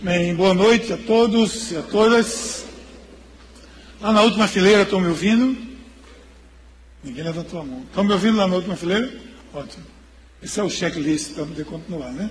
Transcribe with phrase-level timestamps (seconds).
[0.00, 2.64] Bem, boa noite a todos e a todas.
[4.00, 5.56] Lá na última fileira, estão me ouvindo?
[7.02, 7.82] Ninguém levantou a mão.
[7.88, 9.10] Estão me ouvindo lá na última fileira?
[9.54, 9.84] Ótimo.
[10.42, 12.28] Esse é o checklist para poder continuar, né?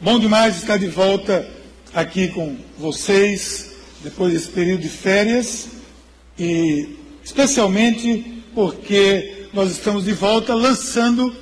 [0.00, 1.46] Bom demais estar de volta
[1.92, 3.72] aqui com vocês,
[4.02, 5.68] depois desse período de férias,
[6.38, 11.34] e especialmente porque nós estamos de volta lançando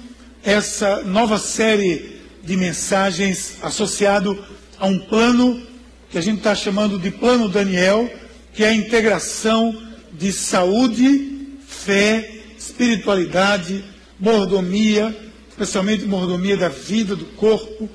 [0.42, 4.42] essa nova série de mensagens associado
[4.82, 5.62] a um plano
[6.10, 8.12] que a gente está chamando de Plano Daniel,
[8.52, 9.80] que é a integração
[10.12, 13.84] de saúde, fé, espiritualidade,
[14.18, 15.16] mordomia,
[15.48, 17.88] especialmente mordomia da vida, do corpo.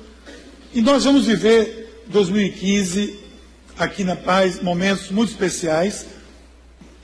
[0.72, 3.18] E nós vamos viver 2015
[3.78, 6.06] aqui na Paz momentos muito especiais.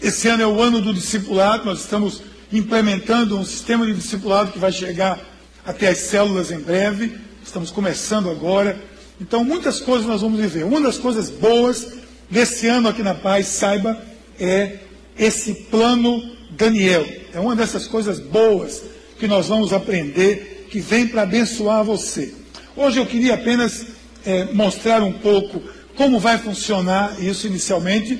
[0.00, 4.58] Esse ano é o ano do discipulado, nós estamos implementando um sistema de discipulado que
[4.58, 5.20] vai chegar
[5.62, 7.18] até as células em breve.
[7.44, 10.64] Estamos começando agora então, muitas coisas nós vamos viver.
[10.64, 11.86] Uma das coisas boas
[12.28, 13.96] desse ano aqui na Paz, saiba,
[14.40, 14.78] é
[15.16, 17.06] esse plano Daniel.
[17.32, 18.82] É uma dessas coisas boas
[19.18, 22.34] que nós vamos aprender, que vem para abençoar você.
[22.76, 23.86] Hoje eu queria apenas
[24.26, 25.62] é, mostrar um pouco
[25.94, 28.18] como vai funcionar isso inicialmente.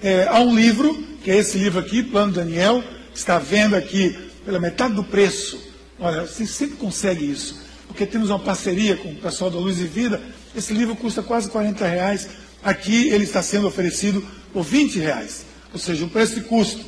[0.00, 4.60] É, há um livro, que é esse livro aqui, Plano Daniel, está vendo aqui pela
[4.60, 5.60] metade do preço.
[5.98, 7.65] Olha, você sempre consegue isso
[7.96, 10.20] porque temos uma parceria com o pessoal da Luz e Vida.
[10.54, 12.28] Esse livro custa quase 40 reais.
[12.62, 16.84] Aqui ele está sendo oferecido por 20 reais, ou seja, o preço de custo.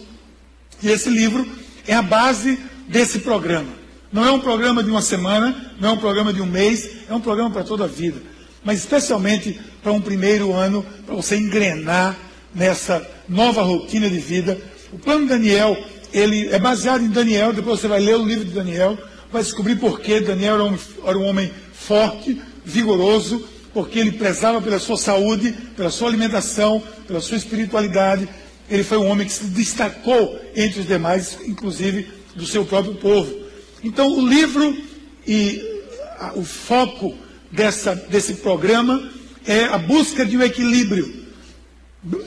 [0.82, 1.48] E esse livro
[1.86, 3.70] é a base desse programa.
[4.12, 7.14] Não é um programa de uma semana, não é um programa de um mês, é
[7.14, 8.20] um programa para toda a vida.
[8.62, 12.18] Mas especialmente para um primeiro ano, para você engrenar
[12.54, 14.60] nessa nova rotina de vida.
[14.92, 15.74] O plano Daniel,
[16.12, 18.98] ele é baseado em Daniel, depois você vai ler o livro de Daniel,
[19.32, 24.60] vai descobrir por que Daniel era um, era um homem forte, vigoroso, porque ele prezava
[24.60, 28.28] pela sua saúde, pela sua alimentação, pela sua espiritualidade.
[28.70, 33.34] Ele foi um homem que se destacou entre os demais, inclusive do seu próprio povo.
[33.82, 34.76] Então, o livro
[35.26, 35.82] e
[36.34, 37.14] o foco
[37.50, 39.10] dessa, desse programa
[39.46, 41.26] é a busca de um equilíbrio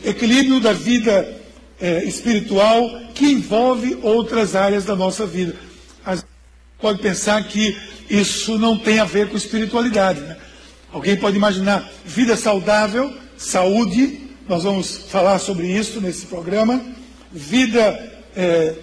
[0.03, 1.41] equilíbrio da vida
[1.79, 5.55] é, espiritual que envolve outras áreas da nossa vida
[6.81, 7.77] pode pensar que
[8.09, 10.19] isso não tem a ver com espiritualidade.
[10.19, 10.35] Né?
[10.91, 14.19] Alguém pode imaginar vida saudável, saúde,
[14.49, 16.81] nós vamos falar sobre isso nesse programa.
[17.31, 17.81] Vida,
[18.35, 18.73] é,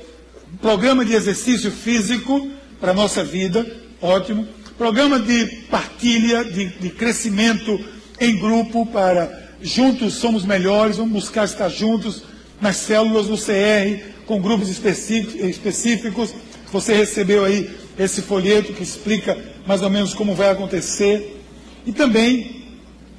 [0.62, 2.50] programa de exercício físico
[2.80, 3.66] para a nossa vida,
[4.00, 4.48] ótimo.
[4.78, 7.78] Programa de partilha, de, de crescimento
[8.20, 12.22] em grupo para juntos somos melhores, vamos buscar estar juntos
[12.60, 16.34] nas células do CR, com grupos específicos.
[16.72, 19.36] Você recebeu aí esse folheto que explica
[19.66, 21.42] mais ou menos como vai acontecer.
[21.84, 22.64] E também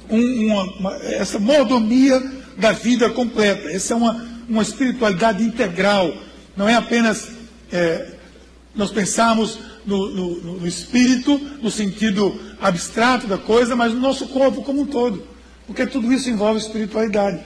[0.10, 2.22] um, uma, uma, essa mordomia
[2.58, 3.70] da vida completa.
[3.70, 6.14] Essa é uma, uma espiritualidade integral.
[6.56, 7.30] Não é apenas
[7.72, 8.08] é,
[8.76, 14.62] nós pensarmos no, no, no, espírito, no sentido abstrato da coisa, mas no nosso corpo
[14.62, 15.24] como um todo.
[15.66, 17.40] Porque tudo isso envolve espiritualidade.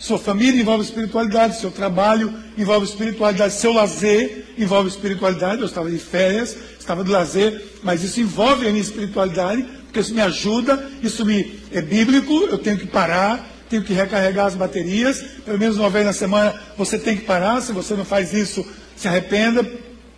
[0.00, 5.60] Sua família envolve espiritualidade, seu trabalho envolve espiritualidade, seu lazer envolve espiritualidade.
[5.60, 10.14] Eu estava de férias, estava de lazer, mas isso envolve a minha espiritualidade, porque isso
[10.14, 15.22] me ajuda, isso me é bíblico, eu tenho que parar, tenho que recarregar as baterias,
[15.44, 18.66] pelo menos uma vez na semana você tem que parar, se você não faz isso,
[18.96, 19.70] se arrependa,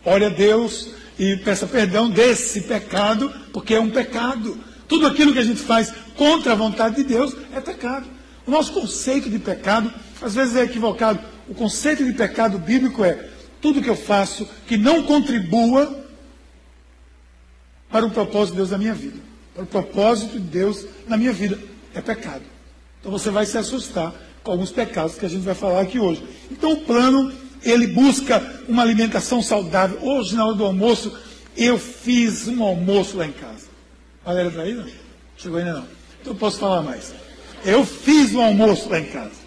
[0.04, 4.56] ore a Deus e peça perdão desse pecado, porque é um pecado.
[4.86, 8.21] Tudo aquilo que a gente faz contra a vontade de Deus é pecado.
[8.46, 11.20] O nosso conceito de pecado, às vezes, é equivocado.
[11.48, 13.28] O conceito de pecado bíblico é
[13.60, 16.04] tudo que eu faço que não contribua
[17.90, 19.18] para o propósito de Deus na minha vida.
[19.54, 21.58] Para o propósito de Deus na minha vida.
[21.94, 22.42] É pecado.
[23.00, 26.24] Então você vai se assustar com alguns pecados que a gente vai falar aqui hoje.
[26.50, 27.32] Então o plano,
[27.62, 29.98] ele busca uma alimentação saudável.
[30.02, 31.16] Hoje, na hora do almoço,
[31.56, 33.66] eu fiz um almoço lá em casa.
[34.24, 34.74] A galera está aí?
[34.74, 34.86] Não?
[35.36, 35.86] Chegou ainda não.
[36.20, 37.12] Então eu posso falar mais.
[37.64, 39.42] Eu fiz o almoço lá em casa.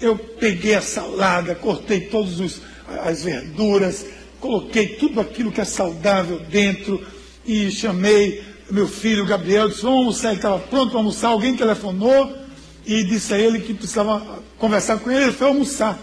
[0.00, 2.60] Eu peguei a salada, cortei todas
[3.04, 4.06] as verduras,
[4.40, 7.04] coloquei tudo aquilo que é saudável dentro
[7.44, 12.36] e chamei meu filho Gabriel, disse, vamos almoçar, ele estava pronto para almoçar, alguém telefonou
[12.84, 15.98] e disse a ele que precisava conversar com ele, ele foi almoçar.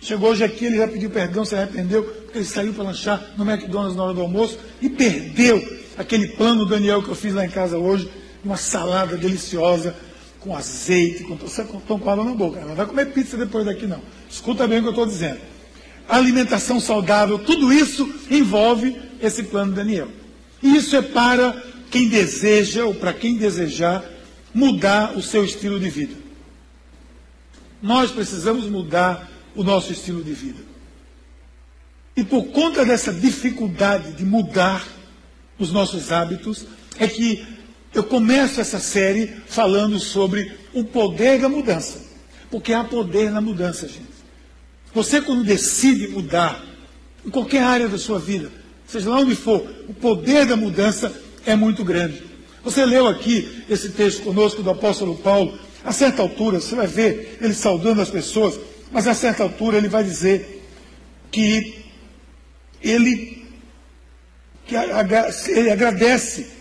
[0.00, 3.50] Chegou hoje aqui, ele já pediu perdão, se arrependeu, porque ele saiu para lanchar no
[3.50, 5.62] McDonald's na hora do almoço e perdeu
[5.96, 8.10] aquele plano Daniel que eu fiz lá em casa hoje,
[8.44, 9.96] uma salada deliciosa,
[10.46, 12.64] com azeite, com, estão com água na boca.
[12.64, 14.00] Não vai comer pizza depois daqui, não.
[14.30, 15.40] Escuta bem o que eu estou dizendo.
[16.08, 20.08] Alimentação saudável, tudo isso envolve esse plano Daniel.
[20.62, 21.60] E isso é para
[21.90, 24.04] quem deseja, ou para quem desejar,
[24.54, 26.14] mudar o seu estilo de vida.
[27.82, 30.62] Nós precisamos mudar o nosso estilo de vida.
[32.16, 34.86] E por conta dessa dificuldade de mudar
[35.58, 36.66] os nossos hábitos,
[36.98, 37.44] é que
[37.96, 42.04] eu começo essa série falando sobre o poder da mudança.
[42.50, 44.16] Porque há poder na mudança, gente.
[44.92, 46.62] Você, quando decide mudar,
[47.24, 48.50] em qualquer área da sua vida,
[48.86, 51.12] seja lá onde for, o poder da mudança
[51.46, 52.22] é muito grande.
[52.62, 55.58] Você leu aqui esse texto conosco do apóstolo Paulo.
[55.82, 58.60] A certa altura, você vai ver ele saudando as pessoas,
[58.92, 60.68] mas a certa altura ele vai dizer
[61.30, 61.82] que
[62.82, 63.42] ele,
[64.66, 66.55] que ele agradece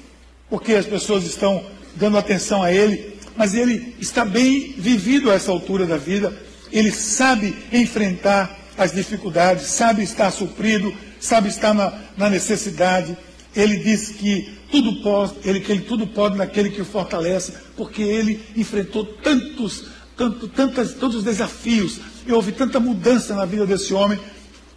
[0.50, 1.64] porque as pessoas estão
[1.96, 6.34] dando atenção a ele, mas ele está bem vivido a essa altura da vida,
[6.72, 13.18] ele sabe enfrentar as dificuldades, sabe estar suprido, sabe estar na, na necessidade.
[13.56, 18.02] Ele diz que tudo pode, ele, que ele tudo pode naquele que o fortalece, porque
[18.02, 19.86] ele enfrentou tantos,
[20.18, 24.20] tanto, tantas, tantos desafios, e houve tanta mudança na vida desse homem,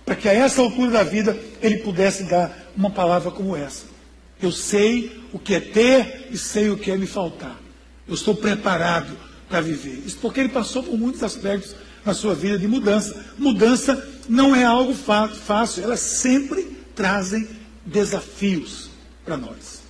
[0.04, 3.97] para que a essa altura da vida ele pudesse dar uma palavra como essa.
[4.40, 7.58] Eu sei o que é ter e sei o que é me faltar.
[8.06, 9.16] Eu estou preparado
[9.48, 10.02] para viver.
[10.06, 11.74] Isso porque ele passou por muitos aspectos
[12.04, 13.34] na sua vida de mudança.
[13.36, 17.48] Mudança não é algo fácil, elas sempre trazem
[17.84, 18.90] desafios
[19.24, 19.82] para nós.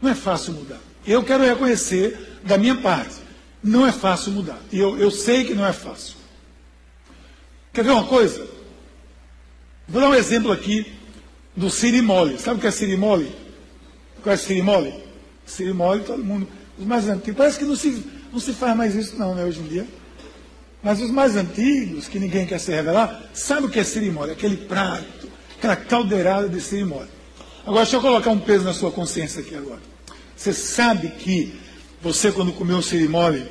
[0.00, 0.80] Não é fácil mudar.
[1.06, 3.16] Eu quero reconhecer da minha parte.
[3.62, 4.58] Não é fácil mudar.
[4.72, 6.16] E eu, eu sei que não é fácil.
[7.72, 8.46] Quer ver uma coisa?
[9.88, 10.92] Vou dar um exemplo aqui
[11.56, 12.38] do sirimole.
[12.38, 13.32] Sabe o que é sirimole?
[14.22, 14.94] Conhece sirimole?
[15.44, 16.48] Sirimole, todo mundo.
[16.78, 17.36] Os mais antigos.
[17.36, 19.86] Parece que não se, não se faz mais isso, não, né, hoje em dia.
[20.82, 24.32] Mas os mais antigos, que ninguém quer se revelar, sabe o que é sirimole?
[24.32, 27.08] Aquele prato, aquela caldeirada de sirimole.
[27.64, 29.80] Agora, deixa eu colocar um peso na sua consciência aqui agora.
[30.36, 31.54] Você sabe que
[32.00, 33.46] você, quando comeu um sirimole,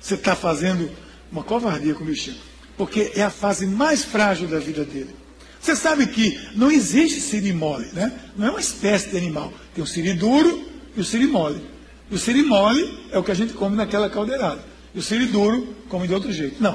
[0.00, 0.90] você está fazendo
[1.30, 2.38] uma covardia com o bichinho.
[2.78, 5.14] Porque é a fase mais frágil da vida dele.
[5.62, 8.12] Você sabe que não existe sirimole, né?
[8.36, 9.52] Não é uma espécie de animal.
[9.72, 11.64] Tem o siri duro e o siri mole.
[12.10, 14.60] E o siri mole é o que a gente come naquela caldeirada.
[14.92, 16.60] E o siri duro come de outro jeito.
[16.60, 16.74] Não.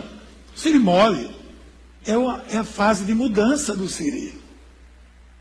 [0.55, 1.29] O siri mole
[2.05, 2.13] é,
[2.55, 4.39] é a fase de mudança do siri.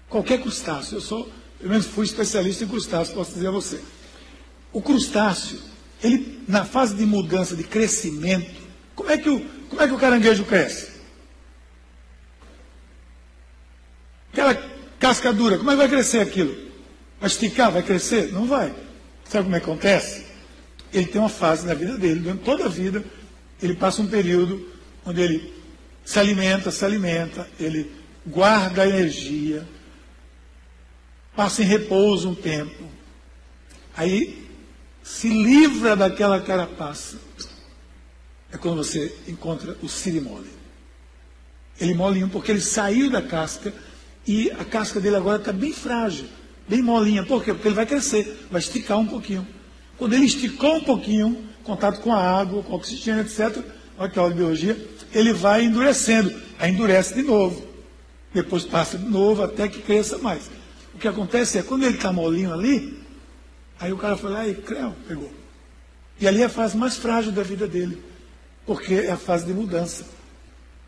[0.09, 0.97] Qualquer crustáceo.
[0.97, 3.81] Eu sou pelo menos fui especialista em crustáceos, posso dizer a você.
[4.73, 5.59] O crustáceo,
[6.03, 8.61] ele, na fase de mudança, de crescimento,
[8.95, 10.96] como é que o, como é que o caranguejo cresce?
[14.37, 14.55] Aquela
[14.99, 16.55] casca dura, como é que vai crescer aquilo?
[17.19, 18.31] Vai esticar, vai crescer?
[18.35, 18.71] Não vai.
[19.25, 20.27] Sabe como é que acontece?
[20.93, 23.03] Ele tem uma fase na vida dele, durante toda a vida,
[23.63, 24.69] ele passa um período
[25.07, 25.55] onde ele
[26.05, 27.91] se alimenta, se alimenta, ele
[28.27, 29.67] guarda a energia,
[31.35, 32.85] passa em repouso um tempo,
[33.97, 34.47] aí
[35.03, 37.17] se livra daquela carapaça.
[38.53, 40.51] É quando você encontra o sirimole.
[41.81, 43.73] Ele molinho porque ele saiu da casca
[44.27, 46.27] e a casca dele agora está bem frágil,
[46.69, 47.25] bem molinha.
[47.25, 47.53] Por quê?
[47.53, 49.47] Porque ele vai crescer, vai esticar um pouquinho.
[49.97, 53.65] Quando ele esticou um pouquinho, contato com a água, com oxigênio, etc.,
[53.99, 54.77] olha que aula de biologia,
[55.13, 57.67] ele vai endurecendo, aí endurece de novo.
[58.35, 60.51] Depois passa de novo até que cresça mais.
[60.95, 62.99] O que acontece é, quando ele está molinho ali,
[63.79, 65.33] aí o cara lá e creu, pegou.
[66.21, 68.03] E ali é a fase mais frágil da vida dele,
[68.65, 70.05] porque é a fase de mudança.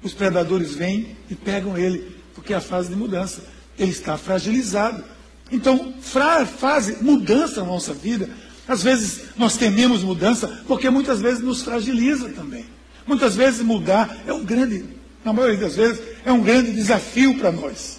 [0.02, 3.42] Os predadores vêm e pegam ele, porque é a fase de mudança.
[3.76, 5.02] Ele está fragilizado.
[5.50, 8.30] Então, fra fase, mudança na nossa vida,
[8.68, 12.64] às vezes nós tememos mudança, porque muitas vezes nos fragiliza também.
[13.04, 14.84] Muitas vezes mudar é um grande,
[15.24, 17.98] na maioria das vezes, é um grande desafio para nós.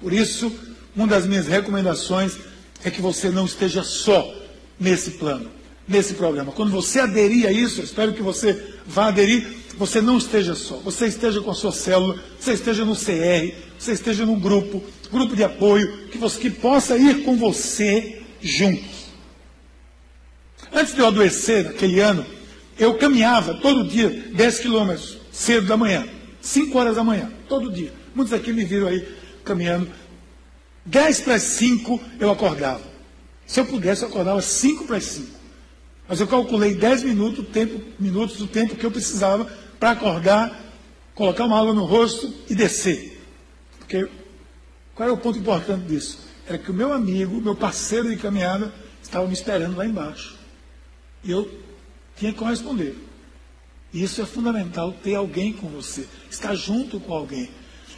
[0.00, 0.52] Por isso,
[0.96, 2.38] uma das minhas recomendações
[2.82, 4.34] é que você não esteja só
[4.80, 5.48] nesse plano,
[5.86, 6.52] nesse programa.
[6.52, 9.46] Quando você aderir a isso, eu espero que você vá aderir,
[9.76, 10.76] você não esteja só.
[10.76, 15.34] Você esteja com a sua célula, você esteja no CR, você esteja num grupo, grupo
[15.34, 19.10] de apoio, que, você, que possa ir com você juntos.
[20.72, 22.24] Antes de eu adoecer, naquele ano,
[22.78, 26.06] eu caminhava todo dia 10 quilômetros, cedo da manhã,
[26.40, 27.92] 5 horas da manhã, todo dia.
[28.14, 29.06] Muitos aqui me viram aí
[29.44, 29.90] caminhando
[30.86, 32.82] 10 para as 5 eu acordava.
[33.46, 35.39] Se eu pudesse, eu acordava 5 para as 5.
[36.10, 39.44] Mas eu calculei 10 minutos, tempo, minutos do tempo que eu precisava
[39.78, 40.60] para acordar,
[41.14, 43.24] colocar uma água no rosto e descer.
[43.78, 44.08] Porque
[44.92, 46.18] qual era o ponto importante disso?
[46.48, 50.36] Era que o meu amigo, meu parceiro de caminhada, estava me esperando lá embaixo.
[51.22, 51.48] E eu
[52.16, 52.96] tinha que corresponder.
[53.92, 57.48] E isso é fundamental, ter alguém com você, estar junto com alguém.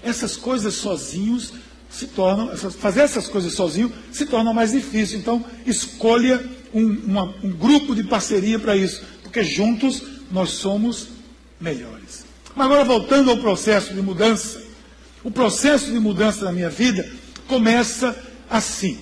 [0.03, 1.55] Essas coisas sozinhos
[1.89, 5.19] se tornam, fazer essas coisas sozinho se torna mais difícil.
[5.19, 11.09] Então, escolha um, uma, um grupo de parceria para isso, porque juntos nós somos
[11.61, 12.25] melhores.
[12.55, 14.63] Mas agora voltando ao processo de mudança,
[15.25, 17.09] o processo de mudança na minha vida
[17.47, 18.17] começa
[18.51, 18.99] assim.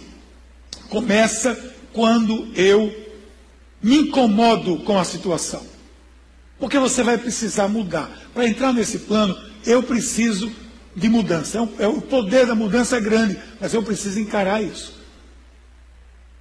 [0.89, 1.59] Começa
[1.93, 2.95] quando eu
[3.83, 5.65] me incomodo com a situação.
[6.59, 8.11] Porque você vai precisar mudar.
[8.35, 10.53] Para entrar nesse plano, eu preciso
[10.95, 11.59] de mudança.
[11.59, 15.00] É, um, é o poder da mudança é grande, mas eu preciso encarar isso.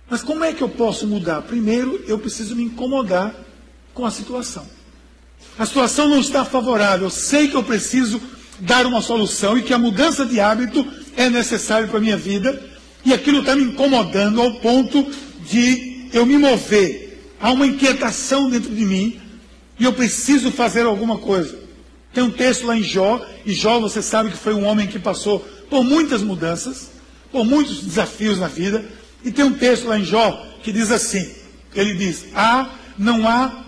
[0.10, 1.42] Mas como é que eu posso mudar?
[1.44, 3.36] Primeiro, eu preciso me incomodar
[3.94, 4.66] com a situação.
[5.58, 7.08] A situação não está favorável.
[7.08, 8.20] Eu sei que eu preciso
[8.60, 10.86] dar uma solução e que a mudança de hábito
[11.16, 12.62] é necessária para a minha vida.
[13.06, 15.06] E aquilo está me incomodando ao ponto
[15.48, 17.34] de eu me mover.
[17.40, 19.20] Há uma inquietação dentro de mim
[19.80, 21.58] e eu preciso fazer alguma coisa.
[22.14, 25.00] Tem um texto lá em Jó, e Jó, você sabe que foi um homem que
[25.00, 25.40] passou
[25.70, 26.90] por muitas mudanças,
[27.32, 28.84] por muitos desafios na vida.
[29.24, 31.34] E tem um texto lá em Jó que diz assim:
[31.74, 33.66] ele diz, há, não há,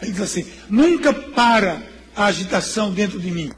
[0.00, 1.82] ele diz assim, nunca para
[2.14, 3.50] a agitação dentro de mim.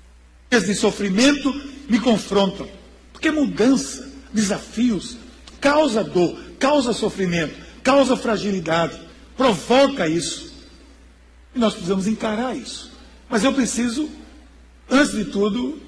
[0.51, 1.53] Dias de sofrimento
[1.89, 2.69] me confrontam.
[3.13, 5.17] Porque mudança, desafios,
[5.61, 8.99] causa dor, causa sofrimento, causa fragilidade,
[9.37, 10.53] provoca isso.
[11.55, 12.91] E nós precisamos encarar isso.
[13.29, 14.09] Mas eu preciso,
[14.89, 15.81] antes de tudo,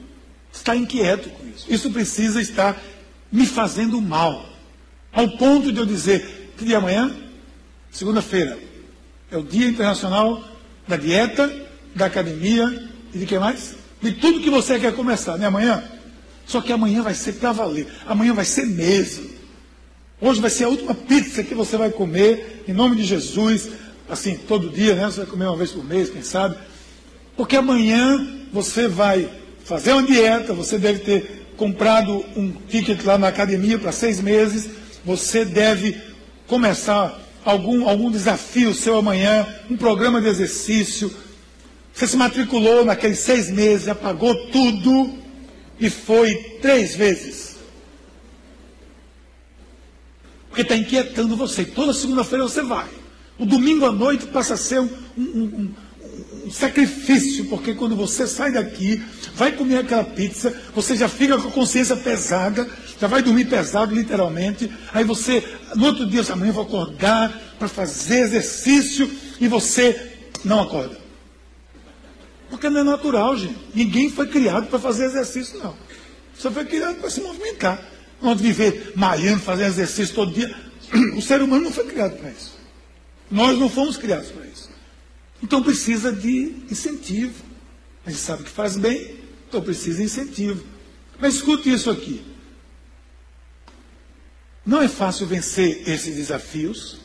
[0.53, 1.67] estar inquieto com isso.
[1.69, 2.81] Isso precisa estar
[3.31, 4.52] me fazendo mal.
[5.13, 7.15] Ao ponto de eu dizer que de amanhã,
[7.91, 8.59] segunda-feira,
[9.31, 10.43] é o Dia Internacional
[10.89, 11.53] da Dieta,
[11.95, 13.75] da Academia e de que mais?
[14.01, 15.47] De tudo que você quer começar, né?
[15.47, 15.85] Amanhã.
[16.47, 17.87] Só que amanhã vai ser para valer.
[18.07, 19.31] Amanhã vai ser mesmo.
[20.21, 23.69] Hoje vai ser a última pizza que você vai comer, em nome de Jesus
[24.09, 25.07] assim, todo dia, né?
[25.07, 26.57] Você vai comer uma vez por mês, quem sabe.
[27.37, 29.29] Porque amanhã você vai
[29.65, 34.69] fazer uma dieta, você deve ter comprado um ticket lá na academia para seis meses,
[35.05, 36.01] você deve
[36.47, 41.13] começar algum, algum desafio seu amanhã, um programa de exercício.
[41.93, 45.13] Você se matriculou naqueles seis meses, já pagou tudo
[45.79, 47.57] e foi três vezes.
[50.49, 51.65] Porque está inquietando você.
[51.65, 52.89] Toda segunda-feira você vai.
[53.39, 55.75] O domingo à noite passa a ser um, um,
[56.53, 59.03] sacrifício, porque quando você sai daqui,
[59.35, 62.69] vai comer aquela pizza, você já fica com a consciência pesada,
[63.01, 64.71] já vai dormir pesado, literalmente.
[64.93, 65.43] Aí você,
[65.75, 70.13] no outro dia, amanhã vou acordar para fazer exercício e você
[70.45, 70.97] não acorda.
[72.51, 73.57] Porque não é natural, gente.
[73.75, 75.75] Ninguém foi criado para fazer exercício, não.
[76.37, 77.83] Você foi criado para se movimentar.
[78.21, 80.55] Não viver malhando, fazendo exercício todo dia.
[81.17, 82.53] O ser humano não foi criado para isso.
[83.31, 84.72] Nós não fomos criados para isso.
[85.43, 87.43] Então precisa de incentivo.
[88.07, 89.17] A gente sabe que faz bem,
[89.49, 90.65] então precisa de incentivo.
[91.19, 92.23] Mas escute isso aqui.
[94.65, 96.99] Não é fácil vencer esses desafios.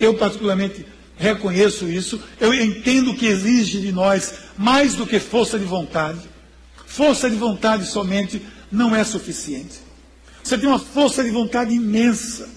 [0.00, 2.20] Eu, particularmente, reconheço isso.
[2.40, 6.20] Eu entendo que exige de nós mais do que força de vontade.
[6.86, 8.40] Força de vontade somente
[8.70, 9.80] não é suficiente.
[10.42, 12.48] Você tem uma força de vontade imensa.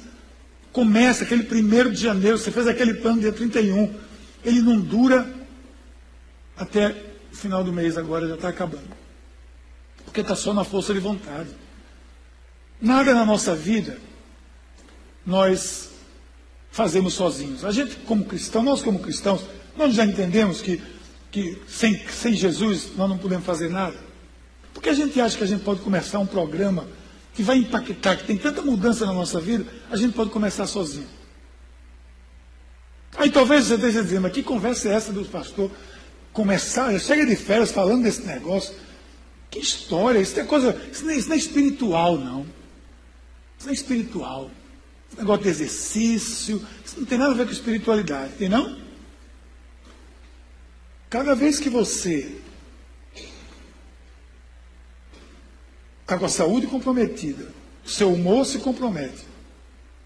[0.71, 3.93] Começa aquele primeiro de janeiro, você fez aquele plano dia 31.
[4.43, 5.31] Ele não dura
[6.57, 6.95] até
[7.31, 8.89] o final do mês agora, já está acabando.
[10.05, 11.49] Porque está só na força de vontade.
[12.81, 13.99] Nada na nossa vida
[15.25, 15.89] nós
[16.71, 17.63] fazemos sozinhos.
[17.63, 19.41] A gente, como cristão, nós como cristãos,
[19.77, 20.81] nós já entendemos que,
[21.31, 23.97] que sem, sem Jesus nós não podemos fazer nada.
[24.73, 26.87] Porque a gente acha que a gente pode começar um programa
[27.33, 31.07] que vai impactar, que tem tanta mudança na nossa vida, a gente pode começar sozinho.
[33.17, 35.71] Aí talvez você esteja dizendo, mas que conversa é essa do pastor?
[36.31, 38.73] Começar, chega de férias falando desse negócio.
[39.49, 42.41] Que história, isso é coisa, isso não é, isso não é espiritual, não.
[43.57, 44.51] Isso não é espiritual.
[45.09, 48.77] Esse negócio de exercício, isso não tem nada a ver com espiritualidade, tem não?
[51.09, 52.39] Cada vez que você
[56.01, 57.51] está com a saúde comprometida,
[57.83, 59.25] seu humor se compromete,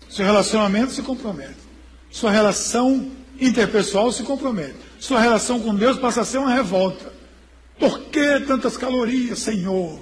[0.09, 1.62] seu relacionamento se compromete,
[2.13, 3.09] sua relação
[3.41, 7.11] interpessoal se compromete, sua relação com Deus passa a ser uma revolta.
[7.79, 9.99] Por que tantas calorias, Senhor?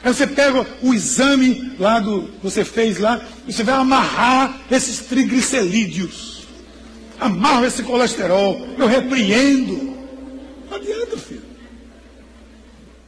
[0.00, 5.00] Aí você pega o exame lá do que você fez lá, você vai amarrar esses
[5.00, 6.46] triglicerídeos.
[7.18, 8.64] Amarra esse colesterol.
[8.78, 9.96] Eu repreendo.
[10.70, 11.42] Não adianta, filho.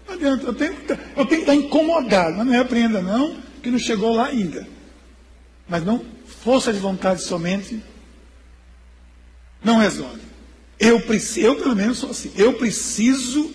[0.09, 0.75] Não adianta, eu tenho,
[1.17, 4.67] eu tenho que estar incomodado, mas não repreenda não, que não chegou lá ainda.
[5.69, 6.05] Mas não,
[6.43, 7.83] força de vontade somente
[9.65, 10.21] não resolve.
[10.79, 11.01] Eu
[11.37, 13.51] eu pelo menos sou assim, eu preciso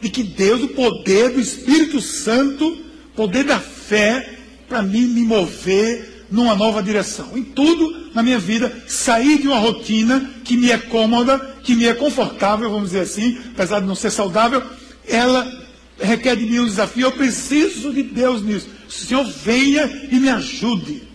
[0.00, 2.78] de que Deus, o poder do Espírito Santo,
[3.14, 4.38] poder da fé,
[4.68, 7.36] para mim me mover, numa nova direção.
[7.36, 11.86] Em tudo na minha vida, sair de uma rotina que me é cômoda, que me
[11.86, 14.62] é confortável, vamos dizer assim, apesar de não ser saudável,
[15.06, 15.46] ela
[16.00, 17.06] requer de mim um desafio.
[17.06, 18.68] Eu preciso de Deus nisso.
[18.88, 21.11] Senhor venha e me ajude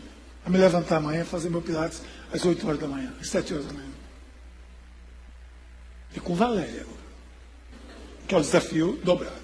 [0.47, 2.01] a me levantar amanhã, fazer meu Pilates
[2.31, 3.89] às 8 horas da manhã, às 7 horas da manhã.
[6.15, 6.97] E com Valéria agora,
[8.25, 9.35] que é o desafio dobrado.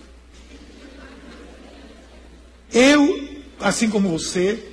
[2.72, 4.66] Eu, assim como você,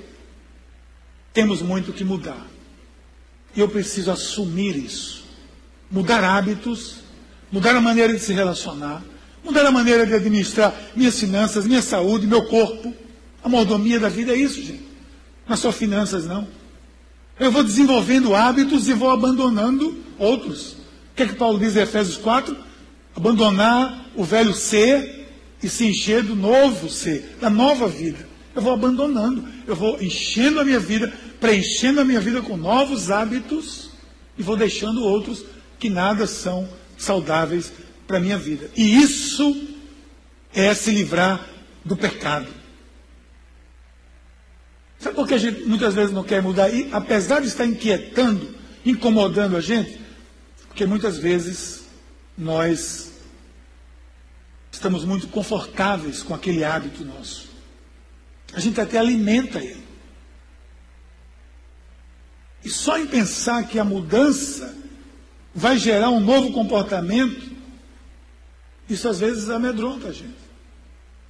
[1.33, 2.47] temos muito que mudar.
[3.55, 5.27] E eu preciso assumir isso.
[5.91, 7.01] Mudar hábitos,
[7.51, 9.03] mudar a maneira de se relacionar,
[9.43, 12.95] mudar a maneira de administrar minhas finanças, minha saúde, meu corpo.
[13.43, 14.90] A mordomia da vida é isso, gente.
[15.51, 16.47] Não só finanças, não.
[17.37, 20.75] Eu vou desenvolvendo hábitos e vou abandonando outros.
[20.75, 22.57] O que é que Paulo diz em Efésios 4?
[23.17, 25.29] Abandonar o velho ser
[25.61, 28.29] e se encher do novo ser, da nova vida.
[28.55, 33.11] Eu vou abandonando, eu vou enchendo a minha vida, preenchendo a minha vida com novos
[33.11, 33.91] hábitos
[34.39, 35.45] e vou deixando outros
[35.81, 37.73] que nada são saudáveis
[38.07, 38.71] para a minha vida.
[38.77, 39.67] E isso
[40.55, 41.45] é se livrar
[41.85, 42.60] do pecado.
[45.01, 46.69] Sabe por que a gente muitas vezes não quer mudar?
[46.69, 48.55] E apesar de estar inquietando,
[48.85, 49.99] incomodando a gente,
[50.69, 51.85] porque muitas vezes
[52.37, 53.11] nós
[54.71, 57.49] estamos muito confortáveis com aquele hábito nosso.
[58.53, 59.83] A gente até alimenta ele.
[62.63, 64.77] E só em pensar que a mudança
[65.55, 67.51] vai gerar um novo comportamento,
[68.89, 70.37] isso às vezes amedronta a gente.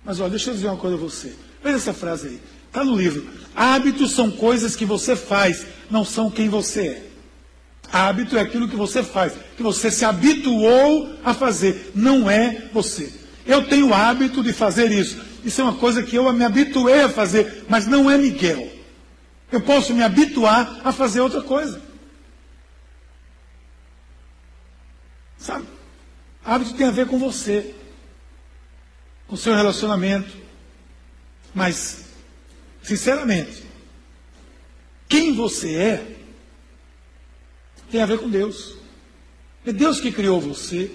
[0.04, 1.36] Mas olha, deixa eu dizer uma coisa a você.
[1.62, 2.40] Veja essa frase aí.
[2.70, 3.28] Está no livro.
[3.54, 7.06] Hábitos são coisas que você faz, não são quem você é.
[7.92, 13.12] Hábito é aquilo que você faz, que você se habituou a fazer, não é você.
[13.44, 15.20] Eu tenho o hábito de fazer isso.
[15.44, 18.70] Isso é uma coisa que eu me habituei a fazer, mas não é Miguel.
[19.50, 21.82] Eu posso me habituar a fazer outra coisa.
[25.36, 25.66] Sabe?
[26.44, 27.74] Hábito tem a ver com você,
[29.26, 30.30] com o seu relacionamento.
[31.52, 32.04] Mas,
[32.90, 33.62] sinceramente,
[35.08, 36.06] quem você é
[37.88, 38.74] tem a ver com Deus.
[39.64, 40.90] É Deus que criou você,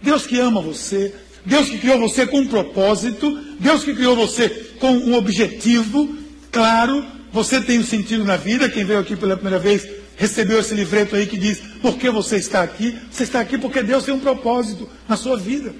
[0.00, 3.30] Deus que ama você, Deus que criou você com um propósito,
[3.60, 4.48] Deus que criou você
[4.80, 6.16] com um objetivo
[6.50, 7.04] claro.
[7.30, 8.70] Você tem um sentido na vida.
[8.70, 12.36] Quem veio aqui pela primeira vez recebeu esse livreto aí que diz por que você
[12.36, 12.96] está aqui.
[13.10, 15.74] Você está aqui porque Deus tem um propósito na sua vida.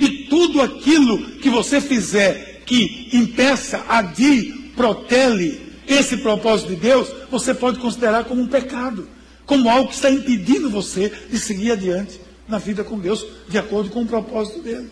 [0.00, 7.54] E tudo aquilo que você fizer que impeça, adie, protele esse propósito de Deus, você
[7.54, 9.08] pode considerar como um pecado,
[9.46, 13.90] como algo que está impedindo você de seguir adiante na vida com Deus, de acordo
[13.90, 14.90] com o propósito dele.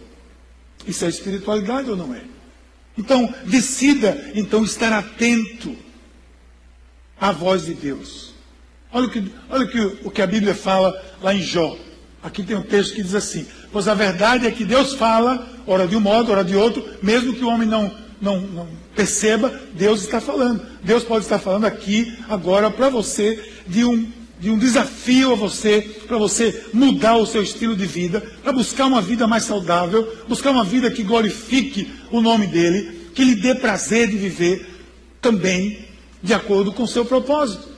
[0.87, 2.23] Isso é espiritualidade ou não é?
[2.97, 5.77] Então, decida então estar atento
[7.21, 8.33] à voz de Deus.
[8.93, 11.77] Olha o que, olha o que, o que a Bíblia fala lá em Jó.
[12.25, 15.87] Aqui tem um texto que diz assim: Pois a verdade é que Deus fala, ora
[15.87, 20.03] de um modo, ora de outro, mesmo que o homem não, não, não perceba, Deus
[20.03, 20.65] está falando.
[20.83, 24.11] Deus pode estar falando aqui, agora, para você, de um,
[24.41, 28.87] de um desafio a você, para você mudar o seu estilo de vida, para buscar
[28.87, 33.55] uma vida mais saudável, buscar uma vida que glorifique o nome dele, que lhe dê
[33.55, 34.67] prazer de viver
[35.21, 35.85] também
[36.23, 37.69] de acordo com o seu propósito.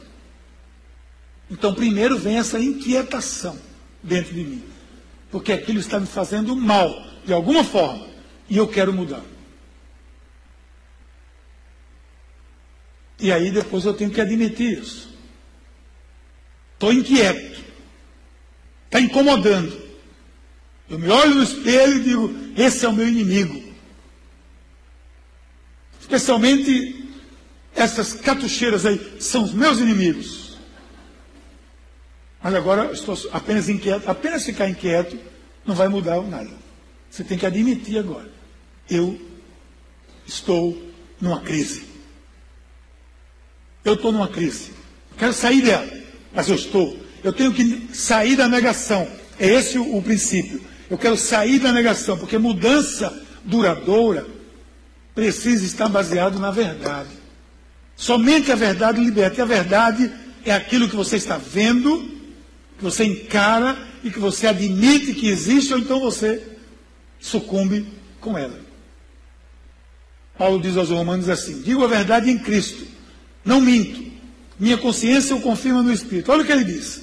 [1.50, 3.65] Então, primeiro vem essa inquietação
[4.06, 4.64] dentro de mim,
[5.30, 8.06] porque aquilo está me fazendo mal, de alguma forma,
[8.48, 9.22] e eu quero mudar.
[13.18, 15.14] E aí depois eu tenho que admitir isso.
[16.74, 17.64] Estou inquieto.
[18.84, 19.86] Está incomodando.
[20.88, 23.64] Eu me olho no espelho e digo: esse é o meu inimigo.
[26.00, 27.04] Especialmente
[27.74, 30.45] essas catucheiras aí são os meus inimigos.
[32.42, 34.08] Mas agora estou apenas inquieto.
[34.08, 35.18] Apenas ficar inquieto
[35.64, 36.50] não vai mudar nada.
[37.10, 38.30] Você tem que admitir agora.
[38.88, 39.20] Eu
[40.26, 40.80] estou
[41.20, 41.84] numa crise.
[43.84, 44.72] Eu estou numa crise.
[45.16, 45.90] Quero sair dela,
[46.32, 46.96] mas eu estou.
[47.22, 49.08] Eu tenho que sair da negação.
[49.38, 50.60] É esse o, princípio.
[50.90, 53.12] Eu quero sair da negação, porque mudança
[53.44, 54.26] duradoura
[55.14, 57.10] precisa estar baseado na verdade.
[57.96, 59.40] Somente a verdade liberta.
[59.40, 60.12] E a verdade
[60.44, 62.15] é aquilo que você está vendo
[62.76, 66.42] que você encara e que você admite que existe, ou então você
[67.18, 67.86] sucumbe
[68.20, 68.60] com ela.
[70.38, 72.86] Paulo diz aos Romanos assim: digo a verdade em Cristo,
[73.44, 74.04] não minto,
[74.58, 76.30] minha consciência o confirma no Espírito.
[76.30, 77.02] Olha o que ele diz.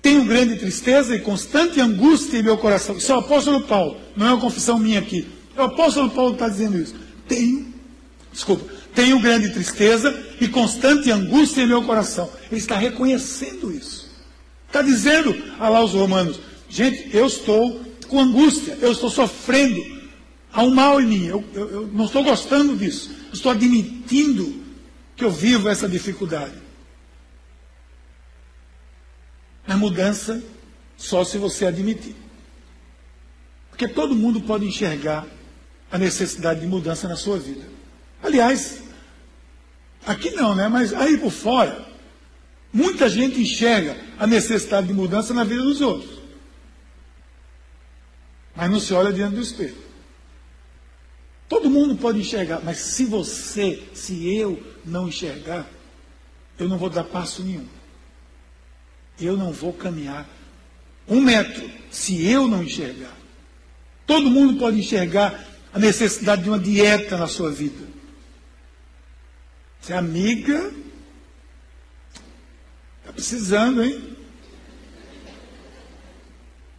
[0.00, 2.96] Tenho grande tristeza e constante angústia em meu coração.
[2.96, 5.28] Isso é o apóstolo Paulo, não é uma confissão minha aqui.
[5.56, 6.94] É o apóstolo Paulo está dizendo isso.
[7.26, 7.74] Tenho,
[8.32, 12.30] desculpa, tenho grande tristeza e constante angústia em meu coração.
[12.50, 14.07] Ele está reconhecendo isso.
[14.68, 19.98] Está dizendo a lá os romanos: gente, eu estou com angústia, eu estou sofrendo.
[20.52, 23.10] Há um mal em mim, eu, eu, eu não estou gostando disso.
[23.32, 24.62] Estou admitindo
[25.16, 26.54] que eu vivo essa dificuldade.
[29.66, 30.42] A mudança
[30.96, 32.16] só se você admitir.
[33.68, 35.26] Porque todo mundo pode enxergar
[35.90, 37.64] a necessidade de mudança na sua vida.
[38.22, 38.82] Aliás,
[40.06, 40.68] aqui não, né?
[40.68, 41.86] Mas aí por fora,
[42.72, 46.18] muita gente enxerga a necessidade de mudança na vida dos outros.
[48.54, 49.76] Mas não se olha diante do espelho.
[51.48, 55.66] Todo mundo pode enxergar, mas se você, se eu não enxergar,
[56.58, 57.66] eu não vou dar passo nenhum.
[59.20, 60.28] Eu não vou caminhar
[61.08, 63.16] um metro se eu não enxergar.
[64.06, 67.86] Todo mundo pode enxergar a necessidade de uma dieta na sua vida.
[69.80, 70.72] Você é amiga,
[73.18, 74.16] precisando, hein?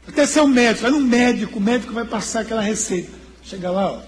[0.07, 3.11] Até ser um médico, vai no médico, o médico vai passar aquela receita.
[3.43, 4.01] Chega lá, ó,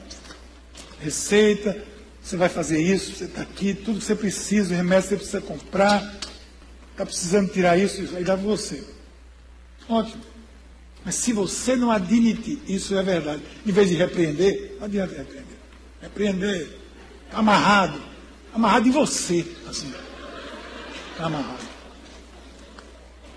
[0.99, 1.83] receita,
[2.23, 5.15] você vai fazer isso, você está aqui, tudo que você precisa, o remédio que você
[5.17, 6.01] precisa comprar,
[6.91, 8.81] está precisando tirar isso, isso aí dá para você.
[9.89, 10.23] Ótimo.
[11.03, 15.57] Mas se você não admitir, isso é verdade, em vez de repreender, não adianta repreender.
[16.01, 16.69] Repreender,
[17.25, 18.01] está amarrado.
[18.53, 19.91] Amarrado em você, assim.
[21.11, 21.70] Está amarrado.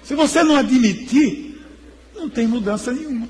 [0.05, 1.65] Se você não admitir,
[2.15, 3.27] não tem mudança nenhuma.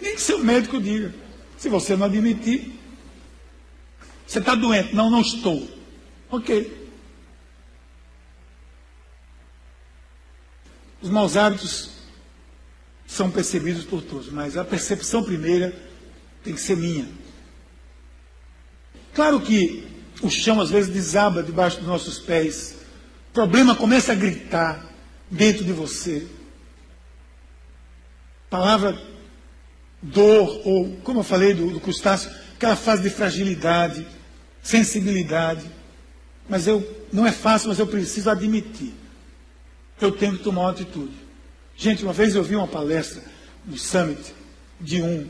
[0.00, 1.12] Nem que seu médico diga.
[1.58, 2.72] Se você não admitir,
[4.26, 4.94] você está doente.
[4.94, 5.68] Não, não estou.
[6.30, 6.88] Ok.
[11.02, 11.90] Os maus hábitos
[13.04, 15.76] são percebidos por todos, mas a percepção primeira
[16.44, 17.08] tem que ser minha.
[19.12, 19.84] Claro que
[20.22, 22.76] o chão às vezes desaba debaixo dos nossos pés,
[23.30, 24.91] o problema começa a gritar
[25.32, 26.26] dentro de você.
[28.50, 29.00] Palavra
[30.02, 34.06] dor, ou como eu falei do, do crustáceo, aquela fase de fragilidade,
[34.62, 35.64] sensibilidade.
[36.48, 38.92] Mas eu, não é fácil, mas eu preciso admitir.
[39.98, 41.14] Eu tenho que tomar uma atitude.
[41.76, 43.22] Gente, uma vez eu vi uma palestra
[43.64, 44.34] no Summit
[44.78, 45.28] de um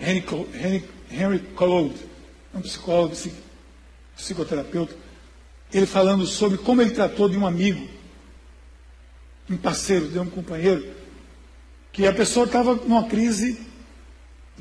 [0.00, 1.94] Henry, Henry, Henry Cloud,
[2.52, 3.14] um psicólogo,
[4.16, 4.96] psicoterapeuta,
[5.72, 7.93] ele falando sobre como ele tratou de um amigo,
[9.48, 10.86] um parceiro, de um companheiro,
[11.92, 13.58] que a pessoa estava numa crise,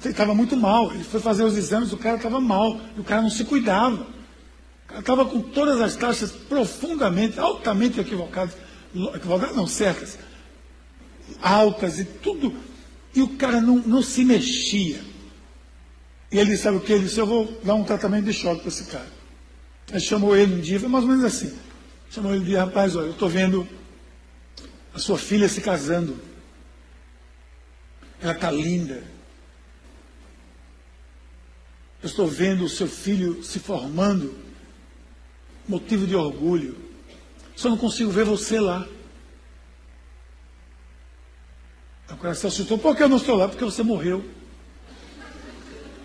[0.03, 0.93] estava muito mal.
[0.93, 3.95] Ele foi fazer os exames, o cara estava mal, e o cara não se cuidava.
[3.95, 8.55] O cara estava com todas as taxas profundamente, altamente equivocadas,
[9.15, 10.19] equivocadas não, certas,
[11.41, 12.53] altas e tudo.
[13.15, 14.99] E o cara não, não se mexia.
[16.31, 16.91] E ele sabe o que?
[16.91, 19.07] Ele disse, eu vou dar um tratamento de choque para esse cara.
[19.89, 21.53] Ele chamou ele um dia, foi mais ou menos assim.
[22.09, 23.67] Chamou ele de rapaz, olha, eu estou vendo
[24.93, 26.19] a sua filha se casando.
[28.21, 29.03] Ela está linda.
[32.01, 34.37] Eu estou vendo o seu filho se formando.
[35.67, 36.77] Motivo de orgulho.
[37.55, 38.87] Só não consigo ver você lá.
[42.09, 42.77] O se assustou.
[42.77, 43.47] Por que eu não estou lá?
[43.47, 44.23] Porque você morreu.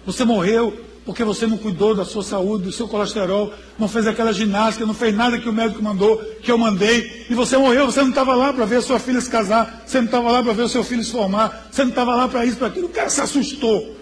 [0.06, 4.30] Você morreu porque você não cuidou da sua saúde, do seu colesterol, não fez aquela
[4.30, 8.02] ginástica, não fez nada que o médico mandou, que eu mandei, e você morreu, você
[8.02, 10.52] não estava lá para ver a sua filha se casar, você não estava lá para
[10.52, 12.88] ver o seu filho se formar, você não estava lá para isso, para aquilo.
[12.88, 13.96] O cara se assustou.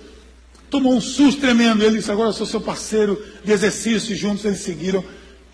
[0.69, 1.85] Tomou um susto tremendo.
[1.85, 5.05] Ele disse, agora eu sou seu parceiro de exercício, e juntos eles seguiram,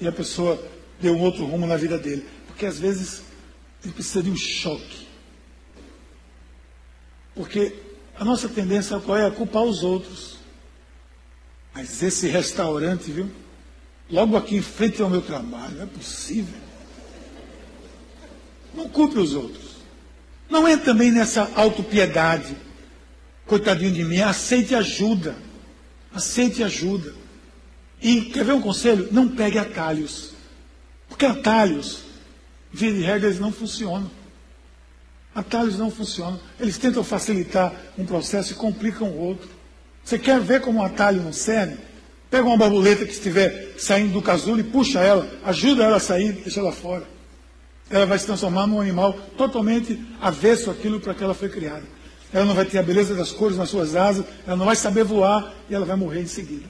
[0.01, 0.59] e a pessoa
[1.03, 2.25] deu um outro rumo na vida dele.
[2.47, 3.25] Porque às vezes
[3.85, 5.07] ele precisa de um choque.
[7.35, 7.75] Porque
[8.19, 9.27] a nossa tendência qual é?
[9.27, 10.32] A culpar os outros.
[11.75, 13.31] Mas esse restaurante, viu?
[14.11, 16.61] Logo aqui em frente ao meu trabalho, não é possível.
[18.75, 19.73] Não culpe os outros.
[20.51, 22.55] Não é também nessa autopiedade.
[23.47, 25.37] Coitadinho de mim, aceite ajuda.
[26.13, 27.15] Aceite ajuda.
[28.01, 29.09] E quer ver um conselho?
[29.11, 30.33] Não pegue atalhos.
[31.09, 32.01] Porque atalhos,
[32.71, 34.11] via de regra, eles não funcionam.
[35.35, 36.39] Atalhos não funcionam.
[36.61, 39.49] Eles tentam facilitar um processo e complicam o outro.
[40.05, 41.77] Você quer ver como um atalho não serve?
[42.31, 46.33] Pega uma borboleta que estiver saindo do casulo e puxa ela, ajuda ela a sair,
[46.33, 47.05] deixa ela fora.
[47.91, 51.83] Ela vai se transformar num animal totalmente avesso àquilo para que ela foi criada.
[52.33, 55.05] Ela não vai ter a beleza das cores nas suas asas, ela não vai saber
[55.05, 56.65] voar e ela vai morrer em seguida.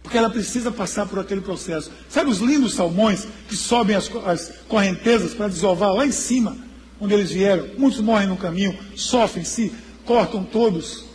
[0.00, 1.90] Porque ela precisa passar por aquele processo.
[2.08, 6.56] Sabe os lindos salmões que sobem as, as correntezas para desovar lá em cima,
[7.00, 7.68] onde eles vieram?
[7.76, 9.72] Muitos morrem no caminho, sofrem, se
[10.04, 11.09] cortam todos.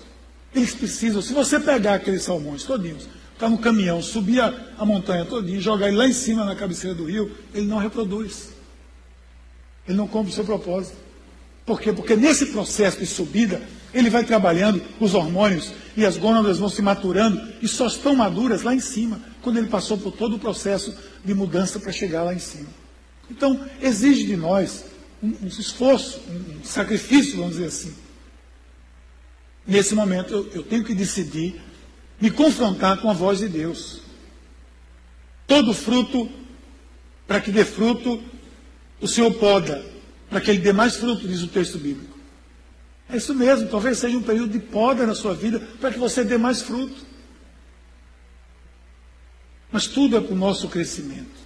[0.56, 5.26] Eles precisam, se você pegar aqueles salmões todinhos, está no caminhão, subir a, a montanha
[5.26, 8.52] todinha, jogar ele lá em cima na cabeceira do rio, ele não reproduz.
[9.86, 10.96] Ele não cumpre o seu propósito.
[11.66, 11.92] Por quê?
[11.92, 13.62] Porque nesse processo de subida,
[13.94, 18.62] ele vai trabalhando, os hormônios e as gônadas vão se maturando e só estão maduras
[18.62, 22.34] lá em cima, quando ele passou por todo o processo de mudança para chegar lá
[22.34, 22.68] em cima.
[23.30, 24.86] Então, exige de nós
[25.22, 28.05] um, um esforço, um, um sacrifício, vamos dizer assim.
[29.68, 31.62] Nesse momento, eu, eu tenho que decidir
[32.20, 34.02] me confrontar com a voz de Deus.
[35.48, 36.30] Todo fruto,
[37.28, 38.24] para que dê fruto,
[39.02, 39.84] o Senhor poda,
[40.30, 42.16] para que ele dê mais fruto, diz o texto bíblico.
[43.10, 46.24] É isso mesmo, talvez seja um período de poda na sua vida, para que você
[46.24, 47.06] dê mais fruto.
[49.72, 51.46] Mas tudo é para o nosso crescimento.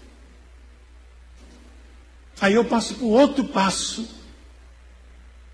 [2.40, 4.08] Aí eu passo para o outro passo,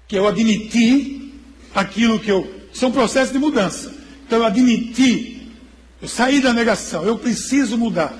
[0.08, 1.34] que é eu admitir
[1.74, 2.55] aquilo que eu.
[2.76, 3.90] Isso é um processo de mudança.
[4.28, 5.50] Então eu admiti,
[6.02, 8.14] eu saí da negação, eu preciso mudar,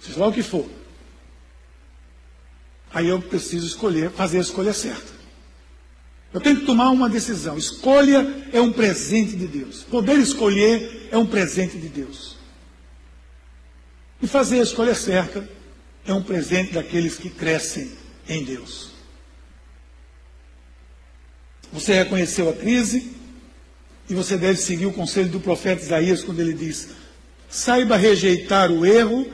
[0.00, 0.68] seja lá o que for.
[2.92, 5.12] Aí eu preciso escolher, fazer a escolha certa.
[6.32, 7.56] Eu tenho que tomar uma decisão.
[7.56, 9.84] Escolha é um presente de Deus.
[9.84, 12.36] Poder escolher é um presente de Deus.
[14.20, 15.48] E fazer a escolha certa
[16.04, 17.92] é um presente daqueles que crescem
[18.28, 18.90] em Deus.
[21.72, 23.21] Você reconheceu a crise
[24.08, 26.88] e você deve seguir o conselho do profeta Isaías quando ele diz:
[27.48, 29.26] saiba rejeitar o erro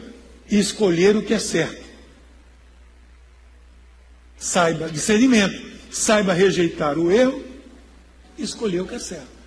[0.50, 1.86] e escolher o que é certo.
[4.38, 7.42] Saiba, discernimento, saiba rejeitar o erro
[8.36, 9.38] e escolher o que é certo.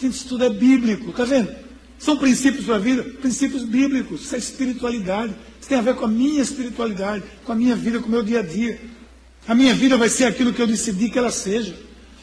[0.00, 1.52] Isso tudo é bíblico, está vendo?
[1.98, 5.34] São princípios para a vida, princípios bíblicos, isso é espiritualidade.
[5.60, 8.22] Isso tem a ver com a minha espiritualidade, com a minha vida, com o meu
[8.22, 8.80] dia a dia.
[9.48, 11.74] A minha vida vai ser aquilo que eu decidi que ela seja.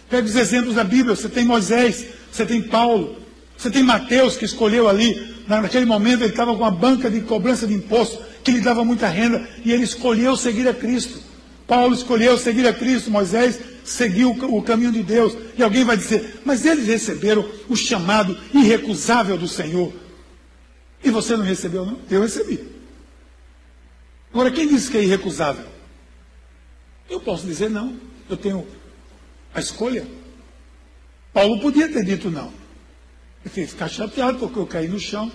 [0.09, 2.05] Pega os exemplos da Bíblia, você tem Moisés,
[2.35, 3.15] você tem Paulo,
[3.57, 7.65] você tem Mateus que escolheu ali, naquele momento ele estava com uma banca de cobrança
[7.65, 11.19] de imposto, que lhe dava muita renda, e ele escolheu seguir a Cristo.
[11.65, 15.35] Paulo escolheu seguir a Cristo, Moisés seguiu o caminho de Deus.
[15.57, 19.93] E alguém vai dizer, mas eles receberam o chamado irrecusável do Senhor.
[21.03, 21.99] E você não recebeu, não?
[22.11, 22.59] Eu recebi.
[24.33, 25.65] Agora, quem disse que é irrecusável?
[27.09, 27.95] Eu posso dizer não.
[28.29, 28.67] Eu tenho
[29.53, 30.05] a escolha.
[31.35, 32.49] Paulo podia ter dito não.
[33.43, 35.29] Tenho que ficar chateado porque eu caí no chão.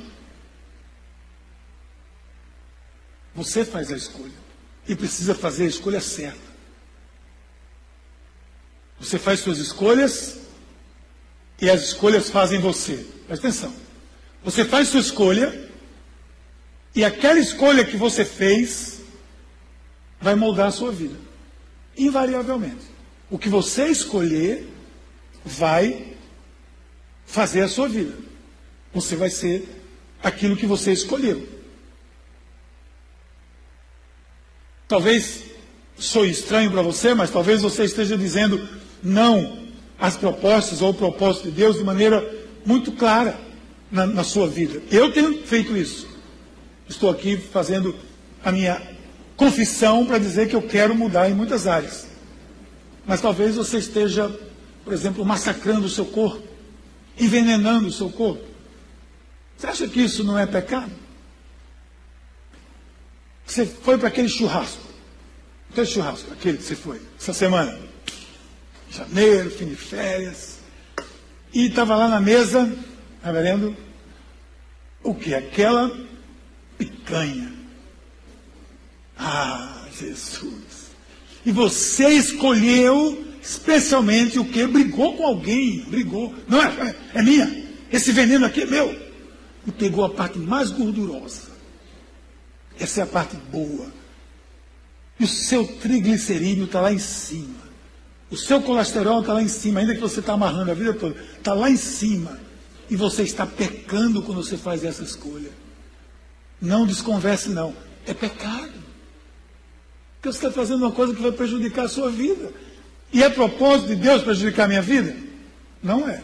[3.35, 4.33] Você faz a escolha.
[4.89, 6.41] E precisa fazer a escolha certa.
[8.99, 10.39] Você faz suas escolhas
[11.61, 13.07] e as escolhas fazem você.
[13.27, 13.75] Presta atenção.
[14.43, 15.69] Você faz sua escolha
[16.97, 19.03] e aquela escolha que você fez
[20.19, 21.19] vai moldar a sua vida.
[21.95, 22.87] Invariavelmente.
[23.29, 24.80] O que você escolher
[25.45, 26.15] vai
[27.27, 28.15] fazer a sua vida.
[28.93, 29.69] Você vai ser
[30.23, 31.47] aquilo que você escolheu.
[34.89, 35.45] Talvez
[35.97, 38.69] sou estranho para você, mas talvez você esteja dizendo
[39.03, 39.59] não
[39.99, 42.29] às propostas ou o propósito de Deus de maneira
[42.65, 43.39] muito clara
[43.91, 44.83] na, na sua vida.
[44.91, 46.09] Eu tenho feito isso.
[46.89, 47.95] Estou aqui fazendo
[48.45, 48.81] a minha
[49.37, 52.07] confissão para dizer que eu quero mudar em muitas áreas.
[53.07, 54.31] Mas talvez você esteja,
[54.85, 56.47] por exemplo, massacrando o seu corpo,
[57.19, 58.45] envenenando o seu corpo.
[59.57, 60.91] Você acha que isso não é pecado?
[63.47, 64.83] Você foi para aquele churrasco.
[65.71, 67.79] Aquele churrasco, aquele que você foi, essa semana.
[68.91, 70.59] Janeiro, fim de férias.
[71.53, 72.73] E estava lá na mesa,
[73.23, 73.77] tá vendo?
[75.03, 75.35] O que?
[75.35, 75.91] Aquela
[76.79, 77.53] picanha.
[79.19, 80.91] Ah, Jesus.
[81.45, 84.65] E você escolheu especialmente o que?
[84.65, 86.33] Brigou com alguém, brigou.
[86.47, 87.69] Não é, é minha.
[87.91, 88.97] Esse veneno aqui é meu.
[89.67, 91.51] E pegou a parte mais gordurosa.
[92.79, 93.93] Essa é a parte boa.
[95.19, 97.61] E o seu triglicerídeo está lá em cima.
[98.31, 101.21] O seu colesterol está lá em cima, ainda que você está amarrando a vida toda.
[101.37, 102.39] Está lá em cima.
[102.89, 105.51] E você está pecando quando você faz essa escolha.
[106.61, 107.75] Não desconverse, não.
[108.07, 108.81] É pecado.
[110.15, 112.53] Porque você está fazendo uma coisa que vai prejudicar a sua vida.
[113.13, 115.17] E é propósito de Deus prejudicar a minha vida?
[115.83, 116.23] Não é.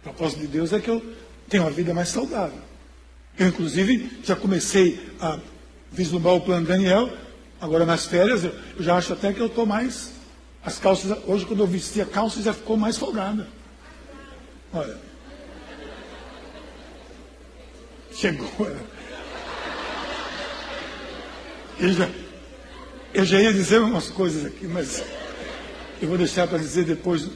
[0.00, 1.04] O propósito de Deus é que eu
[1.48, 2.60] tenha uma vida mais saudável.
[3.38, 5.38] Eu, inclusive, já comecei a
[5.92, 7.10] vislumbrar o plano Daniel.
[7.60, 10.12] Agora, nas férias, eu já acho até que eu estou mais.
[10.64, 13.46] As calças, hoje, quando eu vesti a calça, já ficou mais folgada.
[14.72, 14.96] Olha.
[18.12, 18.48] Chegou.
[21.78, 22.08] Eu já,
[23.12, 25.04] eu já ia dizer umas coisas aqui, mas
[26.00, 27.28] eu vou deixar para dizer depois.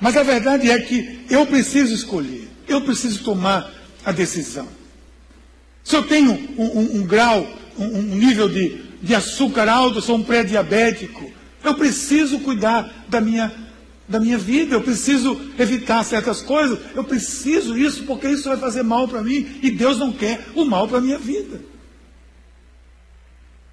[0.00, 3.70] Mas a verdade é que eu preciso escolher, eu preciso tomar
[4.04, 4.68] a decisão.
[5.84, 7.46] Se eu tenho um, um, um grau,
[7.78, 11.30] um, um nível de, de açúcar alto, sou um pré-diabético,
[11.62, 13.52] eu preciso cuidar da minha,
[14.08, 18.82] da minha vida, eu preciso evitar certas coisas, eu preciso isso porque isso vai fazer
[18.82, 21.69] mal para mim e Deus não quer o mal para a minha vida.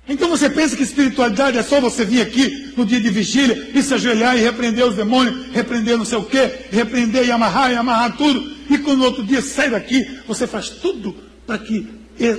[0.10, 3.84] Então você pensa que espiritualidade é só você vir aqui no dia de vigília e
[3.84, 7.76] se ajoelhar e repreender os demônios, repreender não sei o quê, repreender e amarrar e
[7.76, 11.14] amarrar tudo, e quando no outro dia sai daqui, você faz tudo
[11.46, 11.88] para que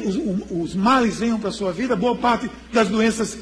[0.04, 0.16] os,
[0.50, 3.36] os males venham para a sua vida, boa parte das doenças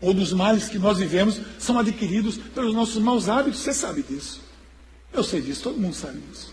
[0.00, 4.42] ou dos males que nós vivemos são adquiridos pelos nossos maus hábitos, você sabe disso.
[5.12, 6.52] Eu sei disso, todo mundo sabe disso.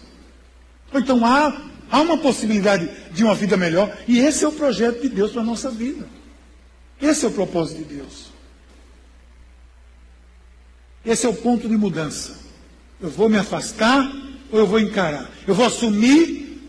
[0.94, 5.10] Então há, há uma possibilidade de uma vida melhor, e esse é o projeto de
[5.10, 6.08] Deus para a nossa vida.
[7.06, 8.32] Esse é o propósito de Deus.
[11.06, 12.36] Esse é o ponto de mudança.
[13.00, 14.12] Eu vou me afastar
[14.52, 15.30] ou eu vou encarar?
[15.46, 16.60] Eu vou assumir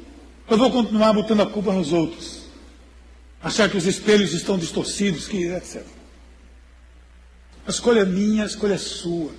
[0.47, 2.43] ou eu vou continuar botando a culpa nos outros?
[3.43, 5.83] Achar que os espelhos estão distorcidos, que etc.
[7.67, 9.33] A escolha é minha, a escolha é sua.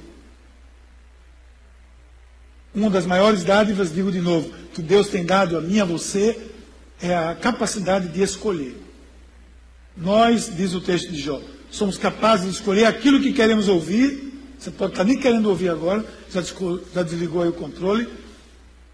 [2.74, 5.86] Uma das maiores dádivas, digo de novo, que Deus tem dado a mim e a
[5.86, 6.40] você,
[7.00, 8.87] é a capacidade de escolher.
[9.98, 14.34] Nós, diz o texto de Jó, somos capazes de escolher aquilo que queremos ouvir.
[14.58, 16.42] Você pode estar nem querendo ouvir agora, já,
[16.94, 18.08] já desligou aí o controle.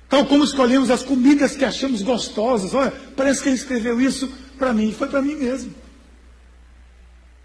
[0.09, 2.73] Tal como escolhemos as comidas que achamos gostosas.
[2.73, 5.73] Olha, parece que ele escreveu isso para mim, foi para mim mesmo.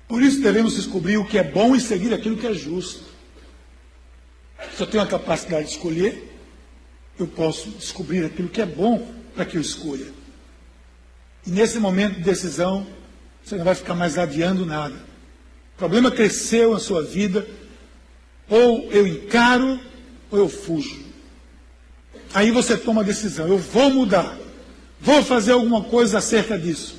[0.07, 3.03] Por isso devemos descobrir o que é bom e seguir aquilo que é justo.
[4.75, 6.33] Se eu tenho a capacidade de escolher,
[7.19, 10.07] eu posso descobrir aquilo que é bom para que eu escolha.
[11.47, 12.87] E nesse momento de decisão,
[13.49, 14.95] você não vai ficar mais adiando nada.
[15.75, 17.47] O problema cresceu na sua vida.
[18.49, 19.81] Ou eu encaro,
[20.31, 21.01] ou eu fujo.
[22.35, 23.49] Aí você toma a decisão.
[23.49, 24.37] Eu vou mudar.
[25.01, 26.97] Vou fazer alguma coisa acerca disso.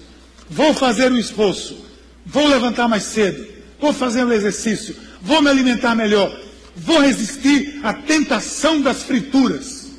[0.50, 1.86] Vou fazer um esforço.
[2.26, 3.48] Vou levantar mais cedo.
[3.80, 4.96] Vou fazer um exercício.
[5.22, 6.36] Vou me alimentar melhor.
[6.76, 9.90] Vou resistir à tentação das frituras.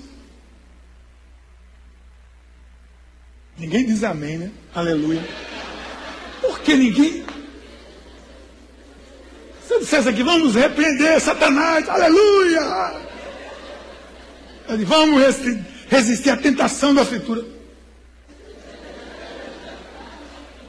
[3.57, 4.51] Ninguém diz amém, né?
[4.75, 5.23] Aleluia.
[6.41, 7.25] Porque ninguém.
[9.67, 13.01] Se eu dissesse aqui, vamos repreender Satanás, aleluia!
[14.69, 15.23] Disse, vamos
[15.89, 17.45] resistir à tentação da fritura.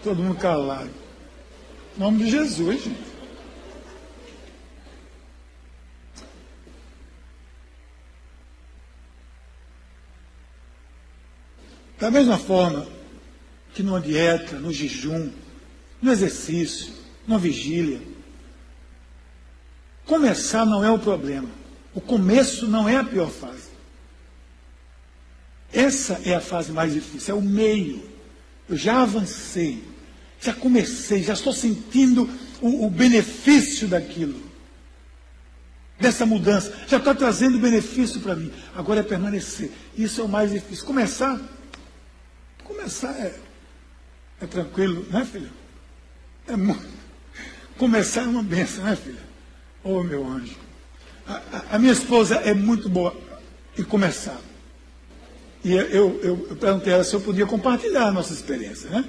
[0.04, 0.90] Todo mundo calado.
[1.96, 3.12] Em nome de Jesus, gente.
[12.00, 12.88] Da mesma forma
[13.76, 15.32] que numa dieta, no jejum,
[16.02, 16.94] no exercício,
[17.28, 18.02] na vigília.
[20.06, 21.50] Começar não é o problema.
[21.94, 23.70] O começo não é a pior fase.
[25.72, 28.04] Essa é a fase mais difícil, é o meio.
[28.68, 29.84] Eu já avancei,
[30.40, 32.30] já comecei, já estou sentindo
[32.62, 34.42] o, o benefício daquilo,
[36.00, 36.74] dessa mudança.
[36.88, 38.52] Já está trazendo benefício para mim.
[38.76, 39.72] Agora é permanecer.
[39.98, 40.86] Isso é o mais difícil.
[40.86, 41.40] Começar,
[42.64, 43.36] começar é,
[44.42, 45.61] é tranquilo, né, filho?
[46.48, 46.54] É.
[47.78, 49.20] Começar é uma benção, né, filha?
[49.84, 50.56] Oh, meu anjo.
[51.28, 53.16] A, a, minha esposa é muito boa
[53.78, 54.40] em começar.
[55.64, 59.04] E eu, eu, eu perguntei a ela se eu podia compartilhar a nossa experiência, né?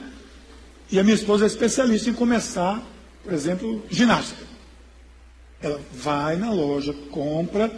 [0.91, 2.83] E a minha esposa é especialista em começar,
[3.25, 4.45] por exemplo, ginástica.
[5.61, 7.71] Ela vai na loja, compra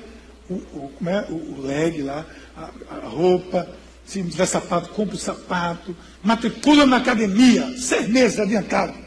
[0.49, 3.69] o, o, como é, o, leg lá, a, a roupa,
[4.05, 9.04] se tiver sapato, compra o sapato, matricula na academia, seis meses adiantado.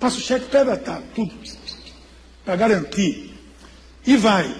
[0.00, 1.34] Passa o cheque pré-datado, tudo,
[2.42, 3.38] para garantir.
[4.06, 4.56] E vai,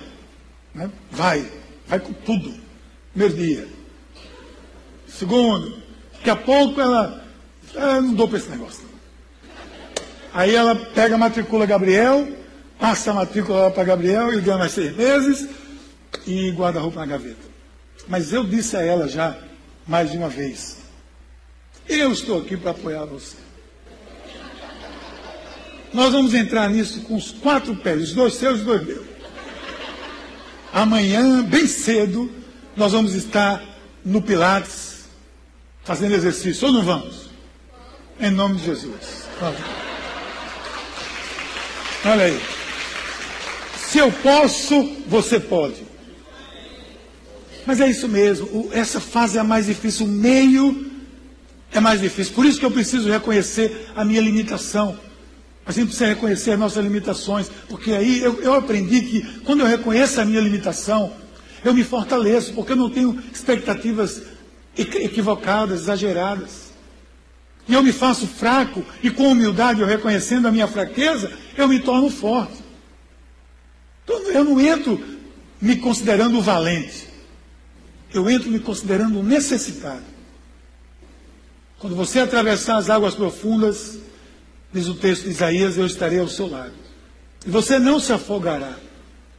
[0.74, 0.90] né?
[1.10, 1.50] vai,
[1.88, 2.54] vai com tudo.
[3.12, 3.68] Primeiro dia.
[5.08, 7.24] Segundo, daqui a pouco ela,
[7.74, 8.84] ela não dou para esse negócio.
[10.32, 12.28] Aí ela pega a matrícula Gabriel,
[12.78, 15.48] passa a matrícula para Gabriel, ele ganha mais seis meses
[16.26, 17.48] e guarda a roupa na gaveta.
[18.06, 19.36] Mas eu disse a ela já,
[19.86, 20.76] mais de uma vez,
[21.88, 23.36] eu estou aqui para apoiar você.
[25.92, 29.06] Nós vamos entrar nisso com os quatro pés, os dois seus e os dois meus.
[30.72, 32.30] Amanhã, bem cedo,
[32.76, 33.62] nós vamos estar
[34.04, 35.04] no Pilates,
[35.82, 36.68] fazendo exercício.
[36.68, 37.28] Ou não vamos?
[38.20, 39.28] Em nome de Jesus.
[42.04, 42.40] Olha aí.
[43.76, 45.84] Se eu posso, você pode.
[47.66, 48.70] Mas é isso mesmo.
[48.72, 50.06] essa fase é a mais difícil.
[50.06, 50.90] O meio
[51.72, 52.32] é mais difícil.
[52.34, 55.09] Por isso que eu preciso reconhecer a minha limitação.
[55.70, 59.68] A gente precisa reconhecer as nossas limitações, porque aí eu, eu aprendi que quando eu
[59.68, 61.12] reconheço a minha limitação,
[61.64, 64.20] eu me fortaleço, porque eu não tenho expectativas
[64.76, 66.72] equivocadas, exageradas.
[67.68, 71.78] E eu me faço fraco, e com humildade eu reconhecendo a minha fraqueza, eu me
[71.78, 72.64] torno forte.
[74.02, 75.00] Então eu não entro
[75.60, 77.06] me considerando valente.
[78.12, 80.02] Eu entro me considerando necessitado.
[81.78, 84.09] Quando você atravessar as águas profundas,
[84.72, 86.72] diz o texto de Isaías, eu estarei ao seu lado.
[87.46, 88.76] E você não se afogará.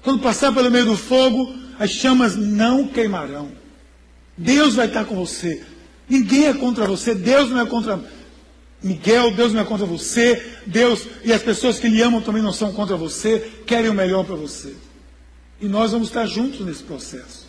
[0.04, 3.52] Quando passar pelo meio do fogo, as chamas não queimarão.
[4.38, 5.64] Deus vai estar com você.
[6.10, 7.14] Ninguém é contra você.
[7.14, 8.04] Deus não é contra
[8.82, 9.32] Miguel.
[9.32, 10.56] Deus não é contra você.
[10.66, 13.52] Deus e as pessoas que lhe amam também não são contra você.
[13.66, 14.76] Querem o melhor para você.
[15.60, 17.48] E nós vamos estar juntos nesse processo.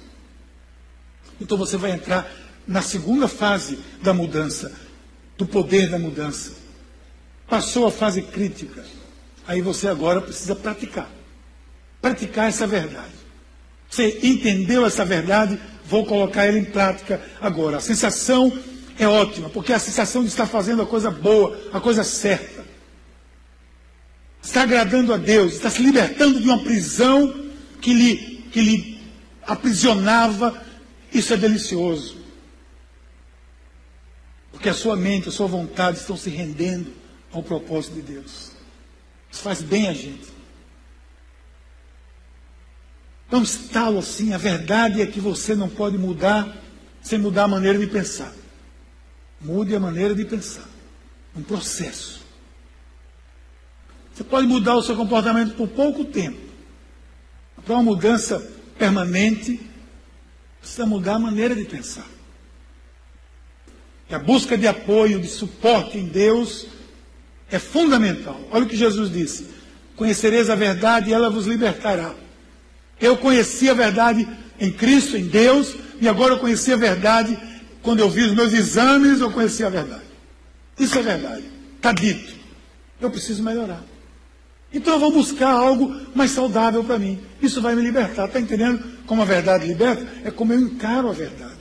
[1.41, 2.31] Então você vai entrar
[2.69, 4.73] na segunda fase da mudança,
[5.39, 6.62] do poder da mudança.
[7.53, 8.83] Passou a fase crítica.
[9.47, 11.11] Aí você agora precisa praticar.
[12.01, 13.13] Praticar essa verdade.
[13.91, 17.77] Você entendeu essa verdade, vou colocar ela em prática agora.
[17.77, 18.59] A sensação
[18.99, 22.65] é ótima, porque é a sensação de estar fazendo a coisa boa, a coisa certa.
[24.43, 27.35] Está agradando a Deus, está se libertando de uma prisão
[27.83, 28.99] que lhe, que lhe
[29.47, 30.59] aprisionava,
[31.13, 32.17] isso é delicioso.
[34.51, 37.02] Porque a sua mente, a sua vontade estão se rendendo
[37.33, 38.53] ao propósito de Deus.
[39.31, 40.29] Isso faz bem a gente.
[43.27, 46.55] Então, estalo assim, a verdade é que você não pode mudar
[47.01, 48.33] sem mudar a maneira de pensar.
[49.41, 50.69] Mude a maneira de pensar.
[51.35, 52.21] Um processo.
[54.15, 56.39] Você pode mudar o seu comportamento por pouco tempo.
[57.65, 58.39] Para uma mudança
[58.79, 59.61] permanente,
[60.61, 62.07] precisa mudar a maneira de pensar.
[64.11, 66.67] E a busca de apoio, de suporte em Deus
[67.53, 68.41] é fundamental.
[68.51, 69.47] Olha o que Jesus disse:
[69.95, 72.15] Conhecereis a verdade e ela vos libertará.
[73.01, 74.27] Eu conheci a verdade
[74.59, 77.39] em Cristo, em Deus, e agora eu conheci a verdade
[77.83, 80.05] quando eu vi os meus exames, eu conheci a verdade.
[80.79, 81.45] Isso é verdade.
[81.77, 82.35] Está dito.
[83.01, 83.83] Eu preciso melhorar.
[84.73, 87.21] Então eu vou buscar algo mais saudável para mim.
[87.43, 88.27] Isso vai me libertar.
[88.27, 90.07] Está entendendo como a verdade liberta?
[90.25, 91.53] É como eu encaro a verdade.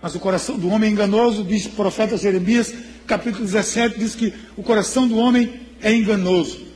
[0.00, 2.72] Mas o coração do homem é enganoso, diz o profeta Jeremias,
[3.06, 6.66] capítulo 17, diz que o coração do homem é enganoso.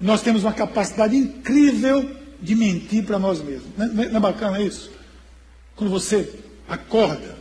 [0.00, 3.68] Nós temos uma capacidade incrível de mentir para nós mesmos.
[3.76, 4.90] Não é, não é bacana isso?
[5.76, 6.32] Quando você
[6.68, 7.36] acorda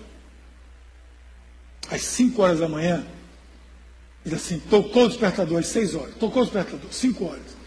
[1.89, 3.05] às 5 horas da manhã,
[4.23, 6.13] Diz assim, tocou o despertador às seis horas.
[6.15, 7.57] Tocou o despertador, cinco horas.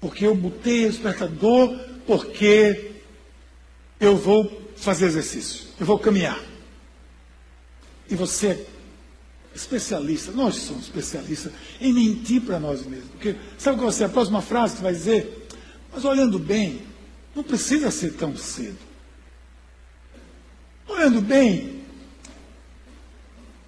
[0.00, 2.92] Porque eu botei o despertador porque
[3.98, 5.66] eu vou fazer exercício.
[5.80, 6.40] Eu vou caminhar.
[8.08, 8.66] E você é
[9.54, 13.10] especialista, nós somos especialistas em mentir para nós mesmos.
[13.10, 15.48] Porque sabe qual vai ser a próxima frase que vai dizer?
[15.92, 16.82] Mas olhando bem,
[17.34, 18.78] não precisa ser tão cedo.
[20.86, 21.82] Olhando bem,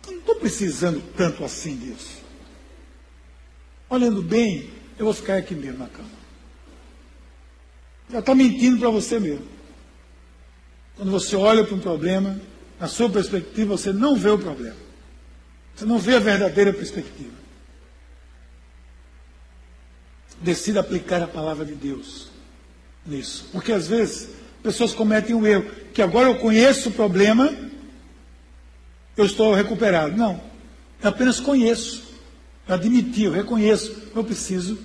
[0.07, 2.18] estou precisando tanto assim disso.
[3.91, 6.09] Olhando bem, eu vou ficar aqui mesmo na cama.
[8.11, 9.47] Já está mentindo para você mesmo.
[10.97, 12.41] Quando você olha para um problema,
[12.81, 14.76] na sua perspectiva, você não vê o problema.
[15.74, 17.37] Você não vê a verdadeira perspectiva.
[20.41, 22.29] Decida aplicar a palavra de Deus
[23.05, 23.49] nisso.
[23.53, 24.31] Porque às vezes
[24.62, 27.53] pessoas cometem um erro, que agora eu conheço o problema,
[29.16, 30.16] eu estou recuperado.
[30.16, 30.41] Não.
[31.03, 32.05] Eu apenas conheço.
[32.66, 34.11] Eu admiti, eu reconheço.
[34.14, 34.79] Eu preciso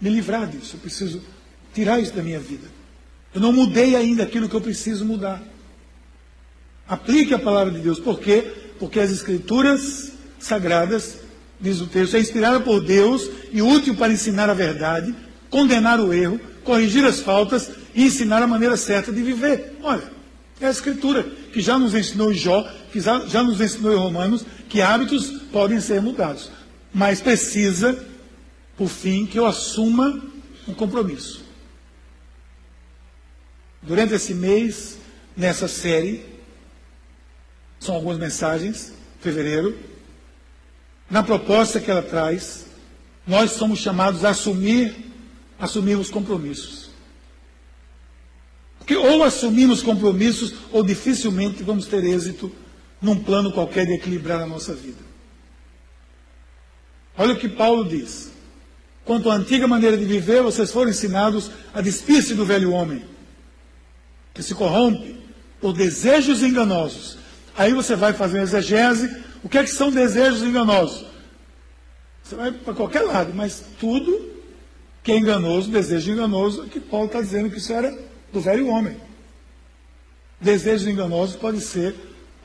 [0.00, 0.76] me livrar disso.
[0.76, 1.22] Eu preciso
[1.72, 2.66] tirar isso da minha vida.
[3.34, 5.42] Eu não mudei ainda aquilo que eu preciso mudar.
[6.92, 7.98] Aplique a palavra de Deus.
[7.98, 8.52] Por quê?
[8.78, 11.20] Porque as escrituras sagradas,
[11.58, 15.14] diz o texto, é inspirada por Deus e útil para ensinar a verdade,
[15.48, 19.78] condenar o erro, corrigir as faltas e ensinar a maneira certa de viver.
[19.82, 20.02] Olha,
[20.60, 22.62] é a Escritura que já nos ensinou em Jó,
[22.92, 26.50] que já, já nos ensinou em Romanos, que hábitos podem ser mudados.
[26.92, 28.06] Mas precisa,
[28.76, 30.22] por fim, que eu assuma
[30.68, 31.42] um compromisso.
[33.80, 34.98] Durante esse mês,
[35.34, 36.31] nessa série,
[37.82, 39.76] são algumas mensagens, fevereiro,
[41.10, 42.66] na proposta que ela traz,
[43.26, 44.94] nós somos chamados a assumir,
[45.58, 46.90] assumir os compromissos.
[48.78, 52.50] Porque ou assumimos compromissos, ou dificilmente vamos ter êxito
[53.00, 55.02] num plano qualquer de equilibrar a nossa vida.
[57.16, 58.30] Olha o que Paulo diz.
[59.04, 63.04] Quanto à antiga maneira de viver, vocês foram ensinados a despir-se do velho homem,
[64.32, 65.16] que se corrompe
[65.60, 67.21] por desejos enganosos.
[67.56, 69.22] Aí você vai fazer uma exegese.
[69.42, 71.06] O que é que são desejos enganosos?
[72.22, 74.30] Você vai para qualquer lado, mas tudo
[75.02, 77.96] que é enganoso, desejo enganoso, é que Paulo está dizendo que isso era
[78.32, 78.96] do velho homem.
[80.40, 81.94] Desejos enganosos pode ser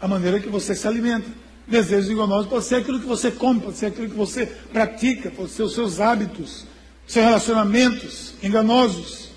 [0.01, 1.27] a maneira que você se alimenta.
[1.67, 5.51] Desejos enganosos pode ser aquilo que você come, pode ser aquilo que você pratica, pode
[5.51, 6.65] ser os seus hábitos,
[7.05, 9.29] seus relacionamentos enganosos.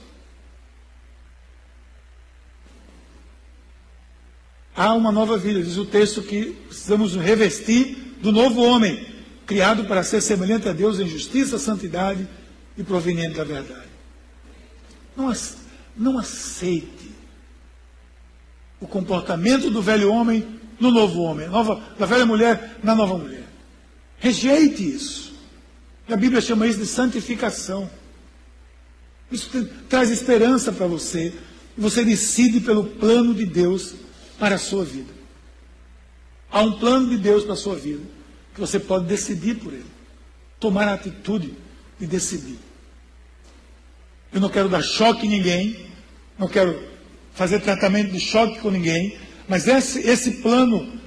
[4.80, 9.06] Há uma nova vida, diz o texto que precisamos revestir do novo homem,
[9.44, 12.26] criado para ser semelhante a Deus em justiça, santidade
[12.78, 13.90] e proveniente da verdade.
[15.14, 15.30] Não,
[15.94, 17.10] não aceite
[18.80, 23.44] o comportamento do velho homem no novo homem, nova, da velha mulher na nova mulher.
[24.16, 25.34] Rejeite isso.
[26.08, 27.90] E a Bíblia chama isso de santificação.
[29.30, 29.50] Isso
[29.90, 31.34] traz esperança para você.
[31.76, 34.08] Você decide pelo plano de Deus
[34.40, 35.12] para a sua vida.
[36.50, 38.02] Há um plano de Deus para a sua vida
[38.54, 39.86] que você pode decidir por ele.
[40.58, 41.54] Tomar a atitude
[41.98, 42.58] de decidir.
[44.32, 45.86] Eu não quero dar choque em ninguém,
[46.38, 46.82] não quero
[47.34, 49.16] fazer tratamento de choque com ninguém,
[49.48, 50.98] mas esse, esse plano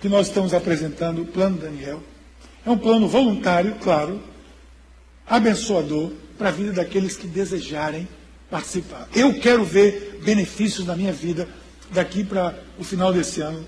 [0.00, 2.02] que nós estamos apresentando, o plano Daniel,
[2.64, 4.20] é um plano voluntário, claro,
[5.26, 8.08] abençoador para a vida daqueles que desejarem
[8.50, 9.08] participar.
[9.14, 11.48] Eu quero ver benefícios na minha vida
[11.90, 13.66] daqui para o final desse ano.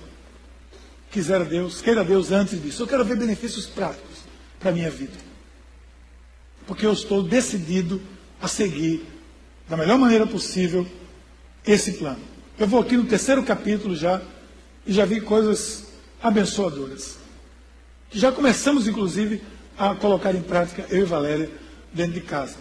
[1.11, 2.83] Quiser Deus, queira Deus antes disso.
[2.83, 4.18] Eu quero ver benefícios práticos
[4.59, 5.16] para a minha vida.
[6.66, 8.01] Porque eu estou decidido
[8.41, 9.05] a seguir
[9.68, 10.87] da melhor maneira possível
[11.66, 12.20] esse plano.
[12.59, 14.23] Eu vou aqui no terceiro capítulo já
[14.87, 15.87] e já vi coisas
[16.23, 17.18] abençoadoras.
[18.11, 19.43] Já começamos, inclusive,
[19.79, 21.51] a colocar em prática, eu e Valéria,
[21.93, 22.57] dentro de casa.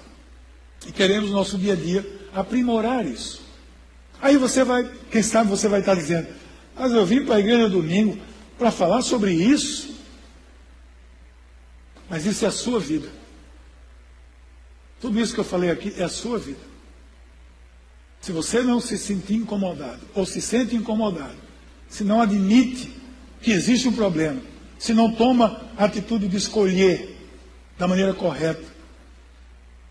[0.88, 3.41] E queremos no nosso dia a dia aprimorar isso.
[4.22, 6.28] Aí você vai, quem sabe você vai estar dizendo,
[6.76, 8.18] mas eu vim para a igreja domingo
[8.58, 9.96] para falar sobre isso.
[12.08, 13.10] Mas isso é a sua vida.
[15.00, 16.60] Tudo isso que eu falei aqui é a sua vida.
[18.22, 21.36] Se você não se sentir incomodado, ou se sente incomodado,
[21.90, 22.92] se não admite
[23.42, 24.40] que existe um problema,
[24.78, 27.18] se não toma a atitude de escolher
[27.80, 28.64] da maneira correta,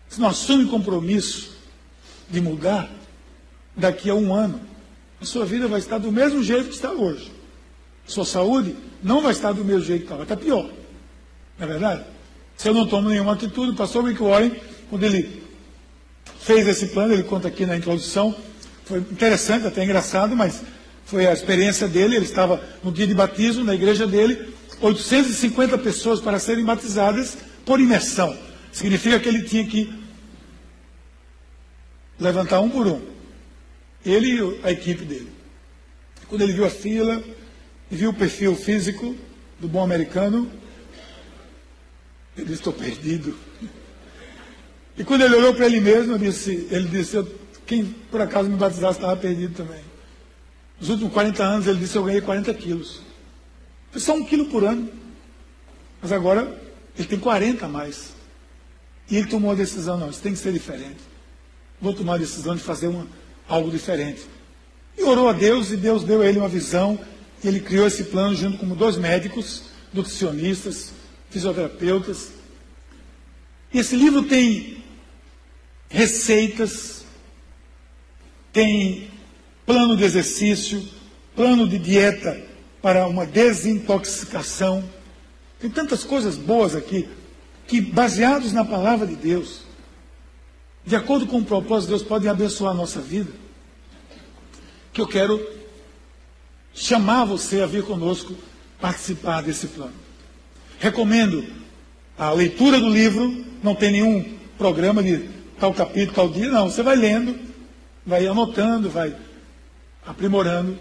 [0.07, 1.57] se não assume compromisso
[2.29, 2.89] de mudar,
[3.75, 4.59] daqui a um ano,
[5.21, 7.31] a sua vida vai estar do mesmo jeito que está hoje.
[8.05, 10.69] Sua saúde não vai estar do mesmo jeito que está, vai estar pior.
[11.57, 12.03] Não é verdade?
[12.57, 14.51] Se eu não tomo nenhuma atitude, o pastor Rick Warren,
[14.89, 15.41] quando ele
[16.39, 18.35] fez esse plano, ele conta aqui na introdução.
[18.85, 20.61] Foi interessante, até engraçado, mas
[21.05, 22.15] foi a experiência dele.
[22.15, 27.79] Ele estava no dia de batismo na igreja dele, 850 pessoas para serem batizadas por
[27.79, 28.35] imersão.
[28.71, 29.93] Significa que ele tinha que
[32.19, 33.01] levantar um por um.
[34.05, 35.31] Ele e a equipe dele.
[36.27, 37.23] Quando ele viu a fila
[37.89, 39.15] e viu o perfil físico
[39.59, 40.51] do bom americano,
[42.35, 43.37] ele disse: Estou perdido.
[44.97, 47.17] E quando ele olhou para ele mesmo, ele disse, ele disse
[47.65, 49.81] quem por acaso me batizasse estava perdido também.
[50.79, 52.99] Nos últimos 40 anos, ele disse, eu ganhei 40 quilos.
[53.91, 54.89] Foi só um quilo por ano.
[56.01, 56.61] Mas agora,
[56.97, 58.13] ele tem 40 a mais.
[59.09, 60.99] E ele tomou a decisão, não, isso tem que ser diferente.
[61.79, 63.07] Vou tomar a decisão de fazer uma,
[63.47, 64.21] algo diferente.
[64.97, 66.99] E orou a Deus, e Deus deu a ele uma visão,
[67.43, 69.63] e ele criou esse plano junto com dois médicos,
[69.93, 70.91] nutricionistas,
[71.29, 72.29] fisioterapeutas.
[73.73, 74.83] E esse livro tem
[75.89, 77.03] receitas,
[78.53, 79.09] tem
[79.65, 80.83] plano de exercício,
[81.35, 82.41] plano de dieta
[82.81, 84.83] para uma desintoxicação.
[85.59, 87.07] Tem tantas coisas boas aqui
[87.67, 89.61] que, baseados na palavra de Deus,
[90.85, 93.31] de acordo com o propósito de Deus, podem abençoar a nossa vida.
[94.91, 95.39] Que eu quero
[96.73, 98.35] chamar você a vir conosco
[98.79, 99.93] participar desse plano.
[100.79, 101.45] Recomendo
[102.17, 105.29] a leitura do livro, não tem nenhum programa de
[105.59, 106.49] tal capítulo, tal dia.
[106.49, 107.37] Não, você vai lendo,
[108.05, 109.15] vai anotando, vai
[110.05, 110.77] aprimorando.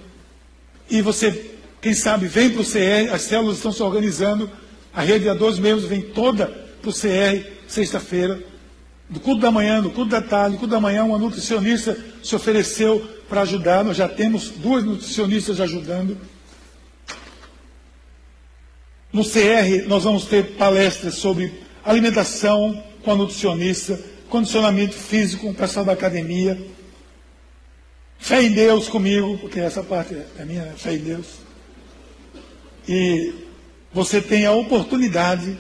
[0.89, 4.51] E você, quem sabe, vem para o CR, as células estão se organizando,
[4.93, 6.47] a rede há dois meses vem toda
[6.81, 8.50] para o CR, sexta-feira.
[9.11, 12.37] Do culto da manhã, do culto da tarde, do culto da manhã, uma nutricionista se
[12.37, 13.83] ofereceu para ajudar.
[13.83, 16.17] Nós já temos duas nutricionistas ajudando.
[19.13, 21.53] No CR, nós vamos ter palestras sobre
[21.85, 26.57] alimentação com a nutricionista, condicionamento físico com o pessoal da academia.
[28.17, 30.75] Fé em Deus comigo, porque essa parte é minha, né?
[30.77, 31.27] fé em Deus.
[32.89, 33.35] E
[33.93, 35.59] você tem a oportunidade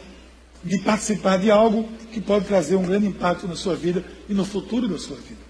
[0.62, 4.44] de participar de algo que pode trazer um grande impacto na sua vida e no
[4.44, 5.40] futuro da sua vida.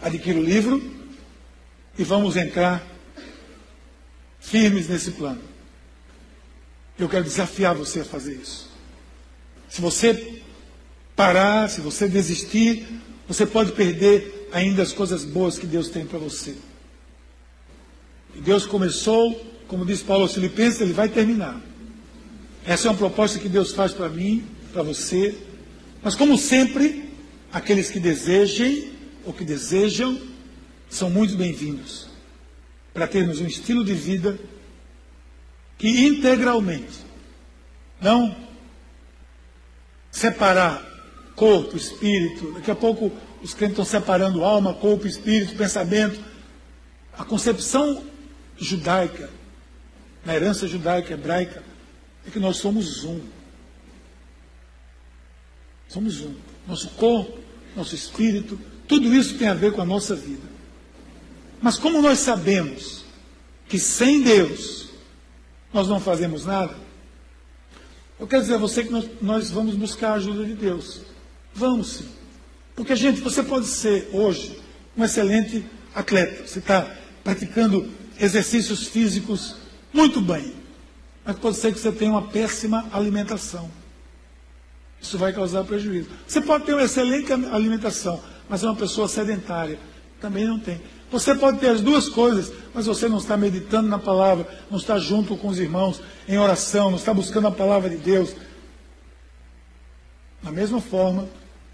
[0.00, 0.82] Adquira o livro
[1.98, 2.84] e vamos entrar
[4.40, 5.40] firmes nesse plano.
[6.98, 8.70] Eu quero desafiar você a fazer isso.
[9.68, 10.42] Se você
[11.16, 12.86] parar, se você desistir,
[13.26, 16.54] você pode perder ainda as coisas boas que Deus tem para você.
[18.34, 19.34] E Deus começou,
[19.66, 21.60] como diz Paulo aos Filipenses, ele vai terminar.
[22.64, 25.36] Essa é uma proposta que Deus faz para mim, para você.
[26.00, 27.10] Mas como sempre,
[27.52, 28.92] aqueles que desejem
[29.24, 30.20] ou que desejam
[30.88, 32.08] são muito bem-vindos
[32.94, 34.38] para termos um estilo de vida
[35.76, 37.00] que integralmente
[38.00, 38.36] não
[40.10, 40.86] separar
[41.34, 42.52] corpo, espírito.
[42.52, 43.10] Daqui a pouco
[43.42, 46.22] os crentes estão separando alma, corpo, espírito, pensamento.
[47.18, 48.04] A concepção
[48.56, 49.30] judaica,
[50.24, 51.71] na herança judaica, hebraica,
[52.26, 53.20] é que nós somos um.
[55.88, 56.34] Somos um.
[56.66, 57.38] Nosso corpo,
[57.76, 60.46] nosso espírito, tudo isso tem a ver com a nossa vida.
[61.60, 63.04] Mas como nós sabemos
[63.68, 64.88] que sem Deus
[65.72, 66.74] nós não fazemos nada,
[68.18, 71.00] eu quero dizer a você que nós, nós vamos buscar a ajuda de Deus.
[71.54, 72.08] Vamos sim.
[72.74, 74.60] Porque, gente, você pode ser hoje
[74.96, 75.64] um excelente
[75.94, 76.46] atleta.
[76.46, 76.82] Você está
[77.24, 79.56] praticando exercícios físicos
[79.92, 80.61] muito bem.
[81.24, 83.70] Mas pode ser que você tenha uma péssima alimentação.
[85.00, 86.08] Isso vai causar prejuízo.
[86.26, 89.78] Você pode ter uma excelente alimentação, mas é uma pessoa sedentária.
[90.20, 90.80] Também não tem.
[91.10, 94.98] Você pode ter as duas coisas, mas você não está meditando na palavra, não está
[94.98, 98.34] junto com os irmãos em oração, não está buscando a palavra de Deus.
[100.42, 101.28] Da mesma forma,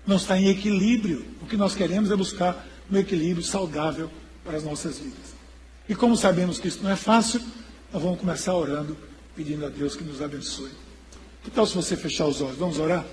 [0.06, 1.24] não está em equilíbrio.
[1.40, 4.10] O que nós queremos é buscar um equilíbrio saudável
[4.42, 5.36] para as nossas vidas.
[5.88, 7.40] E como sabemos que isso não é fácil,
[7.92, 8.96] nós vamos começar orando,
[9.38, 10.70] pedindo a Deus que nos abençoe.
[11.44, 12.58] Que tal se você fechar os olhos?
[12.58, 13.06] Vamos orar?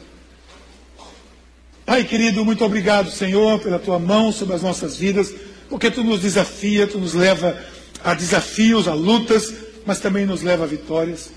[1.86, 5.32] Pai querido, muito obrigado, Senhor, pela tua mão sobre as nossas vidas,
[5.70, 7.56] porque tu nos desafia, tu nos leva
[8.04, 9.54] a desafios, a lutas,
[9.86, 11.30] mas também nos leva a vitórias.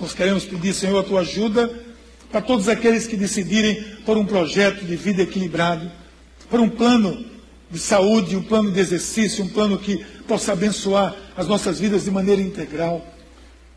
[0.00, 1.70] Nós queremos pedir, Senhor, a tua ajuda
[2.32, 5.92] para todos aqueles que decidirem por um projeto de vida equilibrado,
[6.48, 7.22] por um plano
[7.70, 12.10] de saúde, um plano de exercício, um plano que possa abençoar as nossas vidas de
[12.10, 13.06] maneira integral.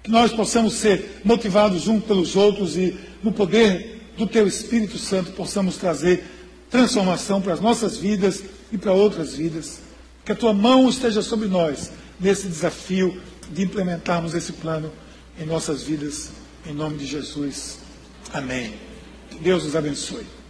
[0.03, 5.31] Que nós possamos ser motivados uns pelos outros e, no poder do Teu Espírito Santo,
[5.31, 6.23] possamos trazer
[6.69, 9.79] transformação para as nossas vidas e para outras vidas.
[10.25, 14.91] Que a Tua mão esteja sobre nós nesse desafio de implementarmos esse plano
[15.39, 16.31] em nossas vidas,
[16.65, 17.79] em nome de Jesus.
[18.33, 18.73] Amém.
[19.41, 20.42] Deus nos abençoe.